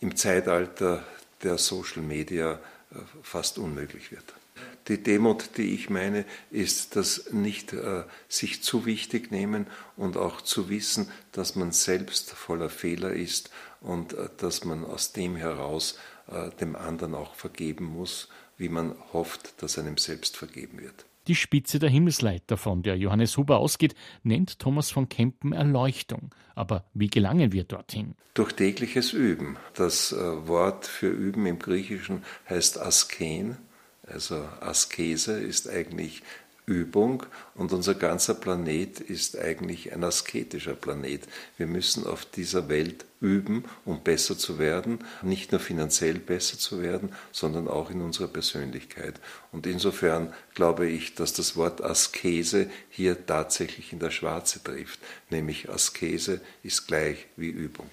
im 0.00 0.16
Zeitalter 0.16 1.04
der 1.42 1.58
Social 1.58 2.02
Media 2.02 2.60
fast 3.22 3.58
unmöglich 3.58 4.10
wird. 4.12 4.34
Die 4.88 5.02
Demut, 5.02 5.56
die 5.56 5.74
ich 5.74 5.90
meine, 5.90 6.24
ist 6.50 6.96
das 6.96 7.30
nicht 7.30 7.72
äh, 7.72 8.04
sich 8.28 8.62
zu 8.62 8.86
wichtig 8.86 9.30
nehmen 9.30 9.66
und 9.96 10.16
auch 10.16 10.40
zu 10.40 10.68
wissen, 10.70 11.10
dass 11.32 11.56
man 11.56 11.72
selbst 11.72 12.30
voller 12.30 12.70
Fehler 12.70 13.12
ist 13.12 13.50
und 13.80 14.14
äh, 14.14 14.30
dass 14.38 14.64
man 14.64 14.84
aus 14.84 15.12
dem 15.12 15.36
heraus 15.36 15.98
äh, 16.28 16.50
dem 16.60 16.74
anderen 16.74 17.14
auch 17.14 17.34
vergeben 17.34 17.84
muss, 17.84 18.28
wie 18.56 18.68
man 18.68 18.96
hofft, 19.12 19.62
dass 19.62 19.78
einem 19.78 19.98
selbst 19.98 20.36
vergeben 20.36 20.80
wird. 20.80 21.04
Die 21.28 21.34
Spitze 21.34 21.78
der 21.78 21.90
Himmelsleiter, 21.90 22.56
von 22.56 22.82
der 22.82 22.96
Johannes 22.96 23.36
Huber 23.36 23.58
ausgeht, 23.58 23.94
nennt 24.22 24.58
Thomas 24.58 24.90
von 24.90 25.10
Kempen 25.10 25.52
Erleuchtung. 25.52 26.34
Aber 26.54 26.86
wie 26.94 27.08
gelangen 27.08 27.52
wir 27.52 27.64
dorthin? 27.64 28.14
Durch 28.32 28.54
tägliches 28.54 29.12
Üben. 29.12 29.58
Das 29.74 30.12
äh, 30.12 30.16
Wort 30.16 30.86
für 30.86 31.10
Üben 31.10 31.44
im 31.44 31.58
Griechischen 31.58 32.24
heißt 32.48 32.80
Asken. 32.80 33.58
Also 34.06 34.36
Askese 34.60 35.38
ist 35.38 35.68
eigentlich 35.68 36.22
Übung 36.68 37.22
und 37.54 37.72
unser 37.72 37.94
ganzer 37.94 38.34
Planet 38.34 39.00
ist 39.00 39.38
eigentlich 39.38 39.92
ein 39.94 40.04
asketischer 40.04 40.74
Planet. 40.74 41.22
Wir 41.56 41.66
müssen 41.66 42.06
auf 42.06 42.26
dieser 42.26 42.68
Welt 42.68 43.06
üben, 43.20 43.64
um 43.86 44.02
besser 44.04 44.36
zu 44.36 44.58
werden, 44.58 44.98
nicht 45.22 45.50
nur 45.50 45.60
finanziell 45.60 46.18
besser 46.18 46.58
zu 46.58 46.82
werden, 46.82 47.10
sondern 47.32 47.68
auch 47.68 47.90
in 47.90 48.02
unserer 48.02 48.28
Persönlichkeit. 48.28 49.18
Und 49.50 49.66
insofern 49.66 50.32
glaube 50.54 50.86
ich, 50.86 51.14
dass 51.14 51.32
das 51.32 51.56
Wort 51.56 51.82
Askese 51.82 52.70
hier 52.90 53.26
tatsächlich 53.26 53.94
in 53.94 53.98
der 53.98 54.10
Schwarze 54.10 54.62
trifft, 54.62 55.00
nämlich 55.30 55.70
Askese 55.70 56.42
ist 56.62 56.86
gleich 56.86 57.26
wie 57.36 57.48
Übung. 57.48 57.88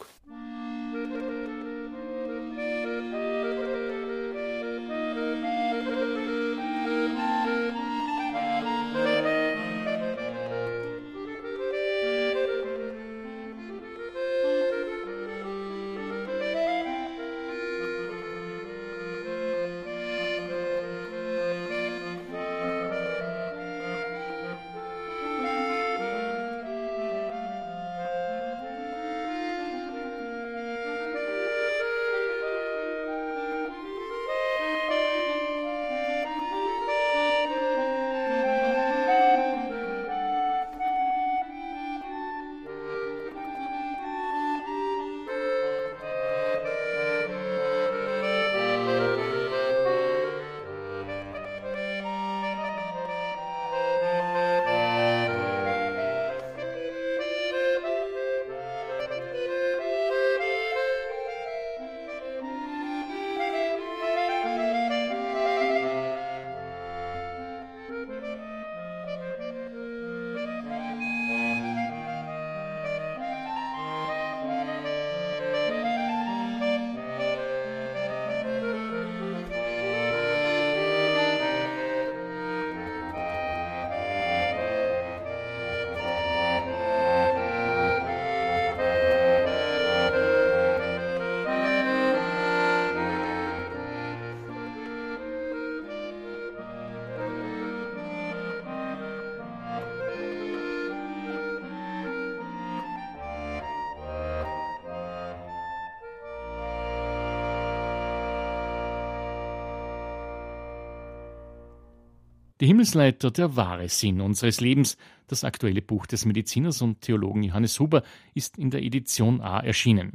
Die 112.66 112.70
Himmelsleiter, 112.70 113.30
der 113.30 113.56
wahre 113.56 113.88
Sinn 113.90 114.22
unseres 114.22 114.60
Lebens. 114.60 114.98
Das 115.28 115.44
aktuelle 115.44 115.84
Buch 115.84 116.08
des 116.08 116.26
Mediziners 116.26 116.82
und 116.82 117.00
Theologen 117.02 117.44
Johannes 117.44 117.80
Huber 117.80 118.02
ist 118.34 118.58
in 118.58 118.72
der 118.72 118.82
Edition 118.82 119.40
A 119.40 119.60
erschienen. 119.60 120.14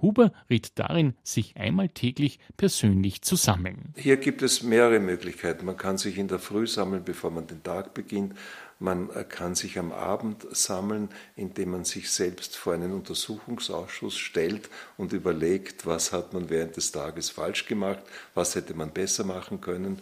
Huber 0.00 0.32
rät 0.48 0.78
darin, 0.78 1.12
sich 1.22 1.58
einmal 1.58 1.90
täglich 1.90 2.38
persönlich 2.56 3.20
zu 3.20 3.36
sammeln. 3.36 3.92
Hier 3.98 4.16
gibt 4.16 4.40
es 4.40 4.62
mehrere 4.62 4.98
Möglichkeiten. 4.98 5.66
Man 5.66 5.76
kann 5.76 5.98
sich 5.98 6.16
in 6.16 6.26
der 6.26 6.38
Früh 6.38 6.66
sammeln, 6.66 7.04
bevor 7.04 7.32
man 7.32 7.46
den 7.46 7.62
Tag 7.62 7.92
beginnt. 7.92 8.34
Man 8.78 9.10
kann 9.28 9.54
sich 9.54 9.78
am 9.78 9.92
Abend 9.92 10.46
sammeln, 10.52 11.10
indem 11.36 11.72
man 11.72 11.84
sich 11.84 12.10
selbst 12.10 12.56
vor 12.56 12.72
einen 12.72 12.94
Untersuchungsausschuss 12.94 14.16
stellt 14.16 14.70
und 14.96 15.12
überlegt, 15.12 15.84
was 15.84 16.14
hat 16.14 16.32
man 16.32 16.48
während 16.48 16.78
des 16.78 16.92
Tages 16.92 17.28
falsch 17.28 17.66
gemacht, 17.66 18.00
was 18.32 18.54
hätte 18.54 18.72
man 18.72 18.90
besser 18.90 19.24
machen 19.24 19.60
können. 19.60 20.00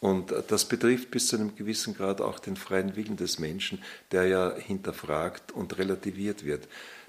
Und 0.00 0.32
das 0.48 0.64
betrifft 0.66 1.10
bis 1.10 1.28
zu 1.28 1.36
einem 1.36 1.56
gewissen 1.56 1.94
Grad 1.94 2.20
auch 2.20 2.38
den 2.38 2.56
freien 2.56 2.94
Willen 2.94 3.16
des 3.16 3.38
Menschen, 3.38 3.82
der 4.12 4.26
ja 4.26 4.54
hinterfragt 4.54 5.52
und 5.52 5.78
relativiert 5.78 6.44
wird. 6.44 6.68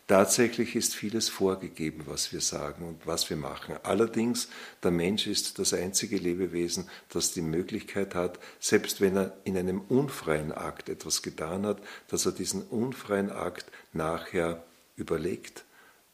Tatsächlich 0.10 0.76
ist 0.76 0.96
vieles 0.96 1.30
vorgegeben, 1.30 2.06
was 2.08 2.34
wir 2.34 2.42
sagen 2.42 2.84
und 2.84 3.06
was 3.06 3.30
wir 3.30 3.38
machen. 3.38 3.76
Allerdings, 3.84 4.50
der 4.82 4.90
Mensch 4.90 5.28
ist 5.28 5.60
das 5.60 5.72
einzige 5.72 6.18
Lebewesen, 6.18 6.90
das 7.10 7.32
die 7.32 7.44
Möglichkeit 7.44 8.16
hat, 8.16 8.40
selbst 8.60 9.02
wenn 9.02 9.16
er 9.16 9.38
in 9.44 9.56
einem 9.56 9.82
unfreien 9.82 10.52
Akt 10.52 10.90
etwas 10.90 11.22
getan 11.22 11.64
hat, 11.64 11.78
dass 12.08 12.26
er 12.26 12.32
diesen 12.32 12.64
unfreien 12.64 13.30
Akt 13.30 13.68
nachher 13.94 14.64
überlegt, 14.96 15.64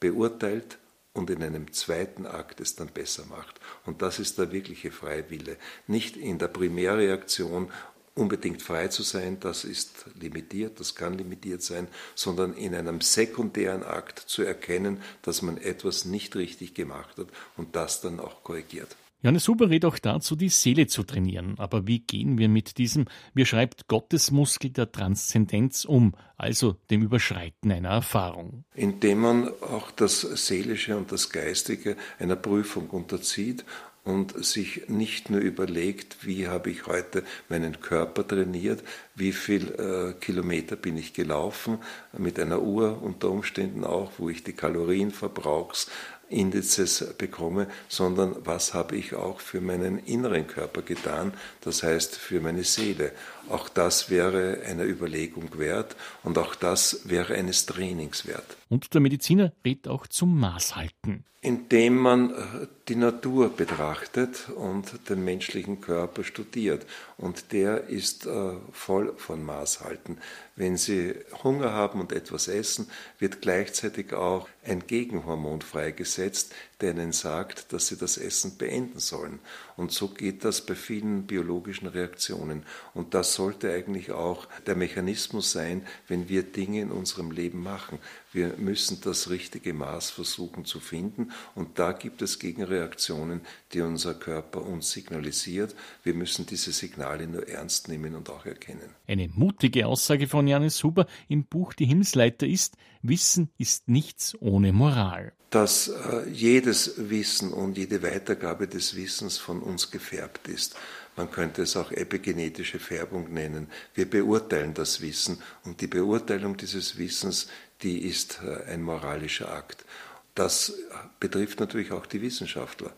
beurteilt 0.02 0.78
und 1.15 1.30
in 1.30 1.41
einem 1.41 1.71
zweiten 1.71 2.28
Akt 2.28 2.60
es 2.60 2.75
dann 2.75 2.89
besser 2.89 3.25
macht. 3.25 3.60
Und 3.86 4.01
das 4.01 4.19
ist 4.19 4.38
der 4.38 4.51
wirkliche 4.51 4.91
freie 4.91 5.30
Wille. 5.32 5.58
Nicht 5.88 6.17
in 6.17 6.38
der 6.38 6.49
Primärreaktion 6.49 7.71
unbedingt 8.15 8.62
frei 8.62 8.89
zu 8.89 9.01
sein, 9.01 9.39
das 9.39 9.63
ist 9.63 10.06
limitiert, 10.19 10.80
das 10.80 10.93
kann 10.93 11.17
limitiert 11.17 11.63
sein, 11.63 11.88
sondern 12.15 12.54
in 12.54 12.75
einem 12.75 13.01
sekundären 13.01 13.84
Akt 13.84 14.19
zu 14.19 14.43
erkennen, 14.43 15.01
dass 15.21 15.41
man 15.41 15.58
etwas 15.58 16.06
nicht 16.06 16.36
richtig 16.36 16.73
gemacht 16.73 17.17
hat 17.17 17.28
und 17.58 17.75
das 17.75 18.01
dann 18.01 18.19
auch 18.19 18.43
korrigiert. 18.43 18.95
Johannes 19.26 19.48
Huber 19.48 19.72
rät 19.72 19.86
auch 19.86 19.98
dazu, 19.98 20.36
die 20.36 20.50
Seele 20.50 20.86
zu 20.86 21.02
trainieren. 21.02 21.56
Aber 21.58 21.88
wie 21.88 21.98
gehen 21.98 22.38
wir 22.38 22.48
mit 22.48 22.78
diesem, 22.78 23.06
wie 23.34 23.44
schreibt 23.44 23.88
Gottesmuskel 23.88 24.70
der 24.70 24.92
Transzendenz 24.92 25.84
um, 25.84 26.14
also 26.38 26.76
dem 26.92 27.02
Überschreiten 27.02 27.72
einer 27.72 27.90
Erfahrung? 27.90 28.66
Indem 28.76 29.22
man 29.22 29.48
auch 29.62 29.90
das 29.90 30.22
Seelische 30.22 30.96
und 30.96 31.12
das 31.12 31.32
Geistige 31.32 31.98
einer 32.20 32.36
Prüfung 32.36 32.92
unterzieht 32.92 33.66
und 34.04 34.46
sich 34.46 34.88
nicht 34.88 35.32
nur 35.32 35.42
überlegt, 35.42 36.24
wie 36.28 36.48
habe 36.48 36.70
ich 36.70 36.86
heute 36.86 37.24
meinen 37.50 37.82
Körper 37.82 38.26
trainiert, 38.26 38.84
wie 39.16 39.32
viel 39.32 39.72
äh, 39.72 40.14
Kilometer 40.22 40.76
bin 40.76 40.96
ich 40.96 41.14
gelaufen, 41.14 41.80
mit 42.16 42.40
einer 42.40 42.62
Uhr 42.62 43.02
unter 43.02 43.32
Umständen 43.32 43.84
auch, 43.84 44.12
wo 44.20 44.30
ich 44.30 44.44
die 44.44 44.54
Kalorienverbrauchs 44.54 45.90
Indizes 46.30 47.14
bekomme, 47.18 47.68
sondern 47.88 48.36
was 48.40 48.74
habe 48.74 48.96
ich 48.96 49.14
auch 49.14 49.40
für 49.40 49.62
meinen 49.62 50.00
inneren 50.00 50.48
Körper 50.48 50.82
getan, 50.82 51.34
das 51.62 51.84
heißt 51.84 52.16
für 52.16 52.40
meine 52.40 52.64
Seele. 52.64 53.12
Auch 53.50 53.70
das 53.70 54.10
wäre 54.10 54.62
einer 54.66 54.86
Überlegung 54.86 55.58
wert 55.58 55.96
und 56.24 56.38
auch 56.38 56.56
das 56.56 57.02
wäre 57.06 57.36
eines 57.36 57.66
Trainings 57.66 58.26
wert. 58.26 58.58
Und 58.70 58.94
der 58.94 59.02
Mediziner 59.02 59.54
rät 59.64 59.88
auch 59.88 60.08
zum 60.08 60.40
Maßhalten. 60.40 61.26
Indem 61.46 61.98
man 61.98 62.32
äh, 62.32 62.68
die 62.88 62.96
Natur 62.96 63.50
betrachtet 63.50 64.50
und 64.50 65.10
den 65.10 65.24
menschlichen 65.24 65.80
Körper 65.80 66.24
studiert. 66.24 66.88
Und 67.18 67.52
der 67.52 67.84
ist 67.88 68.26
äh, 68.26 68.54
voll 68.72 69.14
von 69.18 69.46
Maßhalten. 69.46 70.18
Wenn 70.56 70.76
Sie 70.76 71.14
Hunger 71.44 71.72
haben 71.72 72.02
und 72.02 72.12
etwas 72.12 72.48
essen, 72.48 72.90
wird 73.20 73.42
gleichzeitig 73.42 74.14
auch 74.14 74.48
ein 74.64 74.88
Gegenhormon 74.88 75.62
freigesetzt, 75.62 76.52
der 76.82 76.92
ihnen 76.92 77.12
sagt, 77.12 77.72
dass 77.72 77.88
sie 77.88 77.98
das 77.98 78.18
Essen 78.18 78.58
beenden 78.58 79.00
sollen. 79.00 79.40
Und 79.78 79.92
so 79.92 80.10
geht 80.10 80.44
das 80.44 80.66
bei 80.66 80.76
vielen 80.76 81.26
biologischen 81.26 81.88
Reaktionen. 81.88 82.64
Und 82.94 83.14
das 83.14 83.34
sollte 83.34 83.72
eigentlich 83.72 84.12
auch 84.12 84.48
der 84.66 84.76
Mechanismus 84.76 85.52
sein, 85.52 85.86
wenn 86.08 86.30
wir 86.30 86.44
Dinge 86.44 86.82
in 86.82 86.92
unserem 86.92 87.32
Leben 87.32 87.64
machen. 87.64 88.00
Wir 88.32 88.56
müssen 88.58 89.00
das 89.02 89.30
richtige 89.30 89.74
Maß 89.74 90.10
versuchen 90.10 90.66
zu 90.66 90.80
finden. 90.80 91.32
Und 91.56 91.80
da 91.80 91.94
gibt 91.94 92.22
es 92.22 92.40
Gegenreaktionen, 92.40 93.42
die 93.74 93.82
unser 93.82 94.14
Körper 94.14 94.62
uns 94.62 94.92
signalisiert. 94.92 95.76
Wir 96.04 96.14
müssen 96.14 96.46
diese 96.46 96.72
Signale 96.72 97.28
nur 97.28 97.48
ernst 97.48 97.88
nehmen 97.88 98.16
und 98.16 98.30
auch 98.30 98.46
erkennen. 98.46 98.90
Eine 99.08 99.30
mutige 99.30 99.88
Aussage 99.88 100.28
von 100.28 100.48
Janis 100.48 100.84
Huber 100.84 101.08
im 101.30 101.46
Buch 101.46 101.74
Die 101.74 101.86
Himmelsleiter 101.86 102.48
ist, 102.48 102.76
Wissen 103.08 103.50
ist 103.58 103.88
nichts 103.88 104.36
ohne 104.39 104.74
Moral 104.74 105.34
dass 105.56 105.88
äh, 105.88 106.28
jedes 106.30 107.10
Wissen 107.10 107.54
und 107.54 107.78
jede 107.78 108.04
Weitergabe 108.04 108.68
des 108.68 108.98
Wissens 108.98 109.38
von 109.38 109.62
uns 109.62 109.89
gefärbt 109.89 110.50
ist. 110.50 110.76
Man 111.15 111.32
könnte 111.32 111.62
es 111.62 111.78
auch 111.78 111.91
epigenetische 111.91 112.78
Färbung 112.78 113.34
nennen. 113.34 113.70
Wir 113.94 114.10
beurteilen 114.10 114.74
das 114.74 115.00
Wissen 115.00 115.41
und 115.63 115.80
die 115.80 115.88
Beurteilung 115.88 116.58
dieses 116.58 116.98
Wissens, 116.98 117.48
die 117.84 118.00
ist 118.00 118.41
äh, 118.44 118.70
ein 118.70 118.82
moralischer 118.82 119.50
Akt. 119.50 119.86
Das 120.34 120.74
betrifft 121.22 121.62
natürlich 121.62 121.94
auch 121.94 122.06
die 122.06 122.22
Wissenschaftler. 122.22 122.91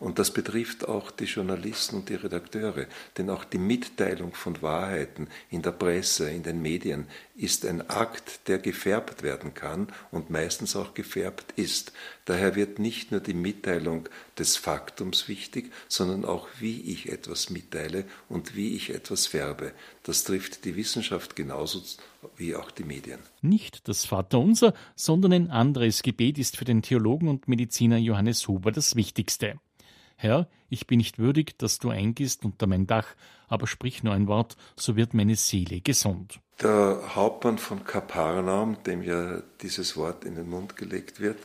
Und 0.00 0.18
das 0.18 0.32
betrifft 0.32 0.88
auch 0.88 1.10
die 1.10 1.24
Journalisten 1.24 1.96
und 1.96 2.08
die 2.08 2.14
Redakteure, 2.14 2.86
denn 3.18 3.28
auch 3.28 3.44
die 3.44 3.58
Mitteilung 3.58 4.32
von 4.32 4.60
Wahrheiten 4.62 5.28
in 5.50 5.60
der 5.60 5.72
Presse, 5.72 6.30
in 6.30 6.42
den 6.42 6.62
Medien 6.62 7.06
ist 7.36 7.66
ein 7.66 7.88
Akt, 7.90 8.48
der 8.48 8.58
gefärbt 8.58 9.22
werden 9.22 9.52
kann 9.52 9.88
und 10.10 10.30
meistens 10.30 10.74
auch 10.74 10.94
gefärbt 10.94 11.52
ist. 11.56 11.92
Daher 12.24 12.56
wird 12.56 12.78
nicht 12.78 13.10
nur 13.10 13.20
die 13.20 13.34
Mitteilung 13.34 14.08
des 14.38 14.56
Faktums 14.56 15.28
wichtig, 15.28 15.70
sondern 15.86 16.24
auch 16.24 16.48
wie 16.58 16.80
ich 16.80 17.12
etwas 17.12 17.50
mitteile 17.50 18.04
und 18.30 18.56
wie 18.56 18.74
ich 18.76 18.90
etwas 18.90 19.26
färbe. 19.26 19.72
Das 20.02 20.24
trifft 20.24 20.64
die 20.64 20.76
Wissenschaft 20.76 21.36
genauso 21.36 21.82
wie 22.36 22.56
auch 22.56 22.70
die 22.70 22.84
Medien. 22.84 23.20
Nicht 23.42 23.86
das 23.86 24.06
Vaterunser, 24.06 24.72
sondern 24.96 25.34
ein 25.34 25.50
anderes 25.50 26.02
Gebet 26.02 26.38
ist 26.38 26.56
für 26.56 26.64
den 26.64 26.80
Theologen 26.80 27.28
und 27.28 27.48
Mediziner 27.48 27.98
Johannes 27.98 28.48
Huber 28.48 28.72
das 28.72 28.96
Wichtigste. 28.96 29.60
Herr, 30.20 30.48
ich 30.68 30.86
bin 30.86 30.98
nicht 30.98 31.18
würdig, 31.18 31.58
dass 31.58 31.78
du 31.78 31.88
eingehst 31.88 32.44
unter 32.44 32.66
mein 32.66 32.86
Dach, 32.86 33.06
aber 33.48 33.66
sprich 33.66 34.02
nur 34.02 34.12
ein 34.12 34.26
Wort, 34.26 34.56
so 34.76 34.94
wird 34.94 35.14
meine 35.14 35.34
Seele 35.34 35.80
gesund. 35.80 36.40
Der 36.62 37.14
Hauptmann 37.14 37.56
von 37.56 37.84
Kapernaum, 37.84 38.82
dem 38.84 39.02
ja 39.02 39.42
dieses 39.62 39.96
Wort 39.96 40.26
in 40.26 40.34
den 40.34 40.50
Mund 40.50 40.76
gelegt 40.76 41.20
wird, 41.20 41.38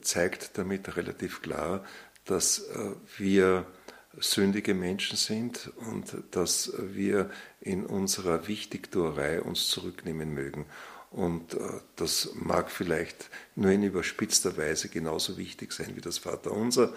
zeigt 0.00 0.58
damit 0.58 0.96
relativ 0.96 1.40
klar, 1.40 1.84
dass 2.24 2.58
äh, 2.58 2.94
wir 3.16 3.64
sündige 4.18 4.74
Menschen 4.74 5.16
sind 5.16 5.70
und 5.76 6.16
dass 6.32 6.72
wir 6.78 7.30
in 7.60 7.86
unserer 7.86 8.48
Wichtigtuerei 8.48 9.40
uns 9.40 9.68
zurücknehmen 9.68 10.34
mögen. 10.34 10.66
Und 11.10 11.54
äh, 11.54 11.58
das 11.94 12.30
mag 12.34 12.70
vielleicht 12.72 13.30
nur 13.54 13.70
in 13.70 13.84
überspitzter 13.84 14.56
Weise 14.56 14.88
genauso 14.88 15.36
wichtig 15.38 15.72
sein 15.72 15.94
wie 15.94 16.00
das 16.00 16.18
Vaterunser, 16.18 16.92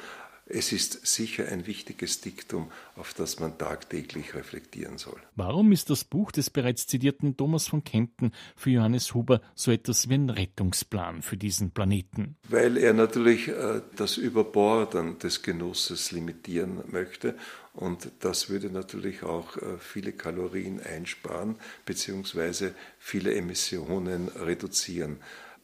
es 0.50 0.72
ist 0.72 1.06
sicher 1.06 1.48
ein 1.48 1.68
wichtiges 1.68 2.22
Diktum, 2.22 2.72
auf 2.96 3.14
das 3.14 3.40
man 3.40 3.58
tagtäglich 3.58 4.34
reflektieren 4.34 4.98
soll. 4.98 5.20
Warum 5.36 5.72
ist 5.72 5.90
das 5.90 6.04
Buch 6.04 6.32
des 6.32 6.50
bereits 6.50 6.88
zitierten 6.88 7.38
Thomas 7.38 7.68
von 7.68 7.84
Kempten 7.84 8.32
für 8.56 8.72
Johannes 8.72 9.14
Huber 9.14 9.42
so 9.54 9.72
etwas 9.72 10.10
wie 10.10 10.16
ein 10.16 10.30
Rettungsplan 10.30 11.22
für 11.22 11.38
diesen 11.38 11.72
Planeten? 11.72 12.36
Weil 12.48 12.78
er 12.78 12.94
natürlich 12.94 13.48
äh, 13.48 13.82
das 13.96 14.18
Überbordern 14.18 15.20
des 15.20 15.44
Genusses 15.44 16.12
limitieren 16.12 16.80
möchte 16.88 17.36
und 17.74 18.10
das 18.20 18.50
würde 18.50 18.70
natürlich 18.72 19.24
auch 19.24 19.56
äh, 19.58 19.78
viele 19.80 20.12
Kalorien 20.12 20.82
einsparen 20.82 21.56
bzw. 21.86 22.72
viele 22.98 23.36
Emissionen 23.36 24.30
reduzieren. 24.30 25.18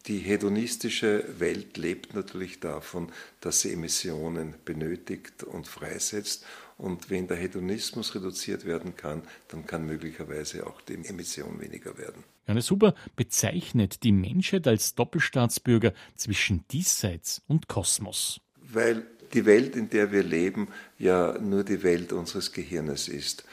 Die 0.08 0.20
hedonistische 0.20 1.26
Welt 1.39 1.78
lebt 1.78 2.13
natürlich 2.13 2.60
davon, 2.60 3.12
dass 3.41 3.62
sie 3.62 3.74
Emissionen 3.74 4.54
benötigt 4.63 5.44
und 5.44 5.68
freisetzt. 5.68 6.46
Und 6.78 7.10
wenn 7.10 7.28
der 7.28 7.38
Hedonismus 7.38 8.13
reduziert 8.13 8.65
werden 8.65 8.96
kann, 8.96 9.24
dann 9.48 9.65
kann 9.65 9.86
möglicherweise 9.86 10.68
auch 10.68 10.82
die 10.82 10.94
Emission 10.94 11.60
weniger 11.60 11.98
werden. 11.98 12.24
Johannes 12.46 12.70
Huber 12.70 12.94
bezeichnet 13.15 14.04
die 14.04 14.12
Menschheit 14.12 14.68
als 14.68 14.94
Doppelstaatsbürger 14.94 15.94
zwischen 16.15 16.68
Diesseits 16.68 17.41
und 17.48 17.68
Kosmos. 17.68 18.41
Weil 18.62 19.08
die 19.34 19.46
Welt, 19.46 19.76
in 19.76 19.89
der 19.89 20.12
wir 20.12 20.24
leben, 20.24 20.68
ja 21.00 21.38
nur 21.39 21.63
die 21.63 21.82
Welt 21.82 22.13
unseres 22.13 22.52
Gehirnes 22.52 23.08
ist. 23.08 23.44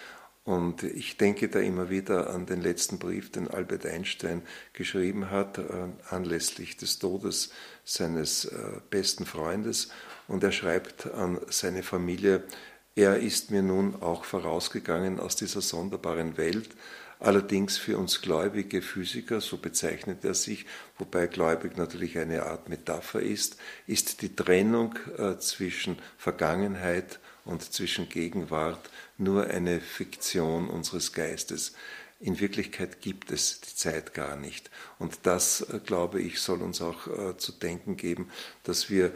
Und 0.45 0.83
ich 0.83 1.17
denke 1.17 1.49
da 1.49 1.61
immer 1.61 1.89
wieder 1.89 2.31
an 2.31 2.47
den 2.47 2.61
letzten 2.61 2.99
Brief, 2.99 3.31
den 3.31 3.47
Albert 3.47 3.87
Einstein 3.87 4.43
geschrieben 4.73 5.31
hat, 5.31 5.59
äh, 5.59 5.65
anlässlich 6.11 6.77
des 6.77 6.99
Todes 6.99 7.53
seines 7.85 8.47
äh, 8.47 8.81
besten 8.91 9.25
Freundes. 9.25 9.91
Und 10.27 10.43
er 10.43 10.53
schreibt 10.53 11.07
an 11.07 11.41
seine 11.49 11.85
Familie, 11.85 12.43
Er 12.97 13.19
ist 13.19 13.53
mir 13.53 13.63
nun 13.63 14.03
auch 14.03 14.25
vorausgegangen 14.25 15.21
aus 15.21 15.37
dieser 15.37 15.61
sonderbaren 15.61 16.37
Welt, 16.37 16.71
Allerdings 17.23 17.79
für 17.79 17.99
uns 17.99 18.21
gläubige 18.21 18.83
Physiker, 18.83 19.41
so 19.41 19.57
bezeichnet 19.57 20.25
er 20.25 20.35
sich, 20.35 20.67
wobei 20.99 21.29
gläubig 21.29 21.77
natürlich 21.77 22.19
eine 22.19 22.43
Art 22.43 22.69
Metapher 22.69 23.21
ist, 23.21 23.59
ist 23.87 24.23
die 24.23 24.35
Trennung 24.35 24.99
äh, 25.19 25.39
zwischen 25.39 25.99
Vergangenheit 26.19 27.21
und 27.45 27.63
zwischen 27.63 28.09
Gegenwart 28.09 28.91
nur 29.19 29.47
eine 29.47 29.81
Fiktion 29.81 30.69
unseres 30.69 31.13
Geistes. 31.13 31.73
In 32.21 32.39
Wirklichkeit 32.39 33.01
gibt 33.01 33.33
es 33.33 33.61
die 33.61 33.75
Zeit 33.75 34.15
gar 34.15 34.37
nicht. 34.37 34.71
Und 34.99 35.21
das, 35.25 35.61
äh, 35.63 35.81
glaube 35.85 36.21
ich, 36.21 36.41
soll 36.41 36.63
uns 36.63 36.81
auch 36.81 37.07
äh, 37.07 37.37
zu 37.37 37.53
denken 37.53 37.97
geben, 37.97 38.31
dass 38.63 38.91
wir 38.91 39.13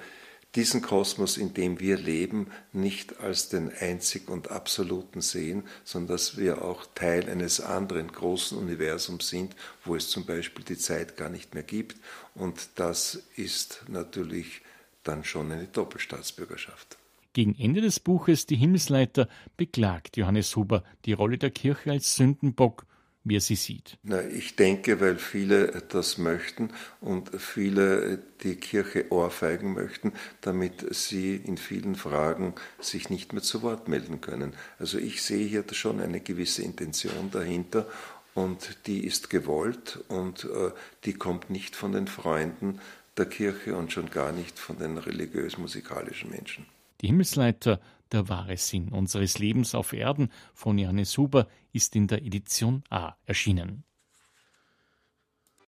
diesen 0.56 0.80
Kosmos, 0.80 1.36
in 1.36 1.52
dem 1.52 1.80
wir 1.80 1.98
leben, 1.98 2.50
nicht 2.72 3.20
als 3.20 3.50
den 3.50 3.70
einzig 3.70 4.28
und 4.28 4.50
absoluten 4.50 5.20
sehen, 5.20 5.64
sondern 5.84 6.16
dass 6.16 6.38
wir 6.38 6.62
auch 6.62 6.86
Teil 6.94 7.28
eines 7.28 7.60
anderen 7.60 8.10
großen 8.10 8.56
Universums 8.56 9.28
sind, 9.28 9.54
wo 9.84 9.94
es 9.94 10.08
zum 10.08 10.24
Beispiel 10.24 10.64
die 10.64 10.78
Zeit 10.78 11.16
gar 11.16 11.28
nicht 11.28 11.54
mehr 11.54 11.62
gibt. 11.62 11.98
Und 12.34 12.68
das 12.76 13.22
ist 13.36 13.82
natürlich 13.88 14.62
dann 15.04 15.24
schon 15.24 15.52
eine 15.52 15.66
Doppelstaatsbürgerschaft. 15.66 16.96
Gegen 17.36 17.54
Ende 17.54 17.82
des 17.82 18.00
Buches 18.00 18.46
Die 18.46 18.56
Himmelsleiter 18.56 19.28
beklagt 19.58 20.16
Johannes 20.16 20.56
Huber 20.56 20.82
die 21.04 21.12
Rolle 21.12 21.36
der 21.36 21.50
Kirche 21.50 21.90
als 21.90 22.16
Sündenbock 22.16 22.86
wie 23.24 23.36
er 23.36 23.42
sie 23.42 23.56
sieht. 23.56 23.98
Na, 24.04 24.26
ich 24.26 24.56
denke, 24.56 25.00
weil 25.00 25.16
viele 25.16 25.82
das 25.90 26.16
möchten 26.16 26.70
und 27.02 27.28
viele 27.38 28.22
die 28.42 28.54
Kirche 28.54 29.10
ohrfeigen 29.10 29.74
möchten, 29.74 30.14
damit 30.40 30.94
sie 30.94 31.36
in 31.36 31.58
vielen 31.58 31.94
Fragen 31.96 32.54
sich 32.80 33.10
nicht 33.10 33.34
mehr 33.34 33.42
zu 33.42 33.60
Wort 33.60 33.86
melden 33.86 34.22
können. 34.22 34.54
Also 34.78 34.96
ich 34.96 35.22
sehe 35.22 35.46
hier 35.46 35.64
schon 35.72 36.00
eine 36.00 36.20
gewisse 36.20 36.62
Intention 36.62 37.30
dahinter 37.32 37.86
und 38.32 38.78
die 38.86 39.04
ist 39.04 39.28
gewollt 39.28 39.98
und 40.08 40.44
äh, 40.44 40.70
die 41.04 41.12
kommt 41.12 41.50
nicht 41.50 41.76
von 41.76 41.92
den 41.92 42.06
Freunden 42.06 42.80
der 43.18 43.26
Kirche 43.26 43.76
und 43.76 43.92
schon 43.92 44.08
gar 44.08 44.32
nicht 44.32 44.58
von 44.58 44.78
den 44.78 44.96
religiös-musikalischen 44.96 46.30
Menschen. 46.30 46.64
Die 47.00 47.08
Himmelsleiter 47.08 47.80
der 48.12 48.28
wahre 48.28 48.56
Sinn 48.56 48.88
unseres 48.90 49.38
Lebens 49.38 49.74
auf 49.74 49.92
Erden 49.92 50.30
von 50.54 50.78
Johannes 50.78 51.16
Huber 51.18 51.48
ist 51.72 51.96
in 51.96 52.06
der 52.06 52.22
Edition 52.22 52.84
A 52.90 53.16
erschienen. 53.24 53.85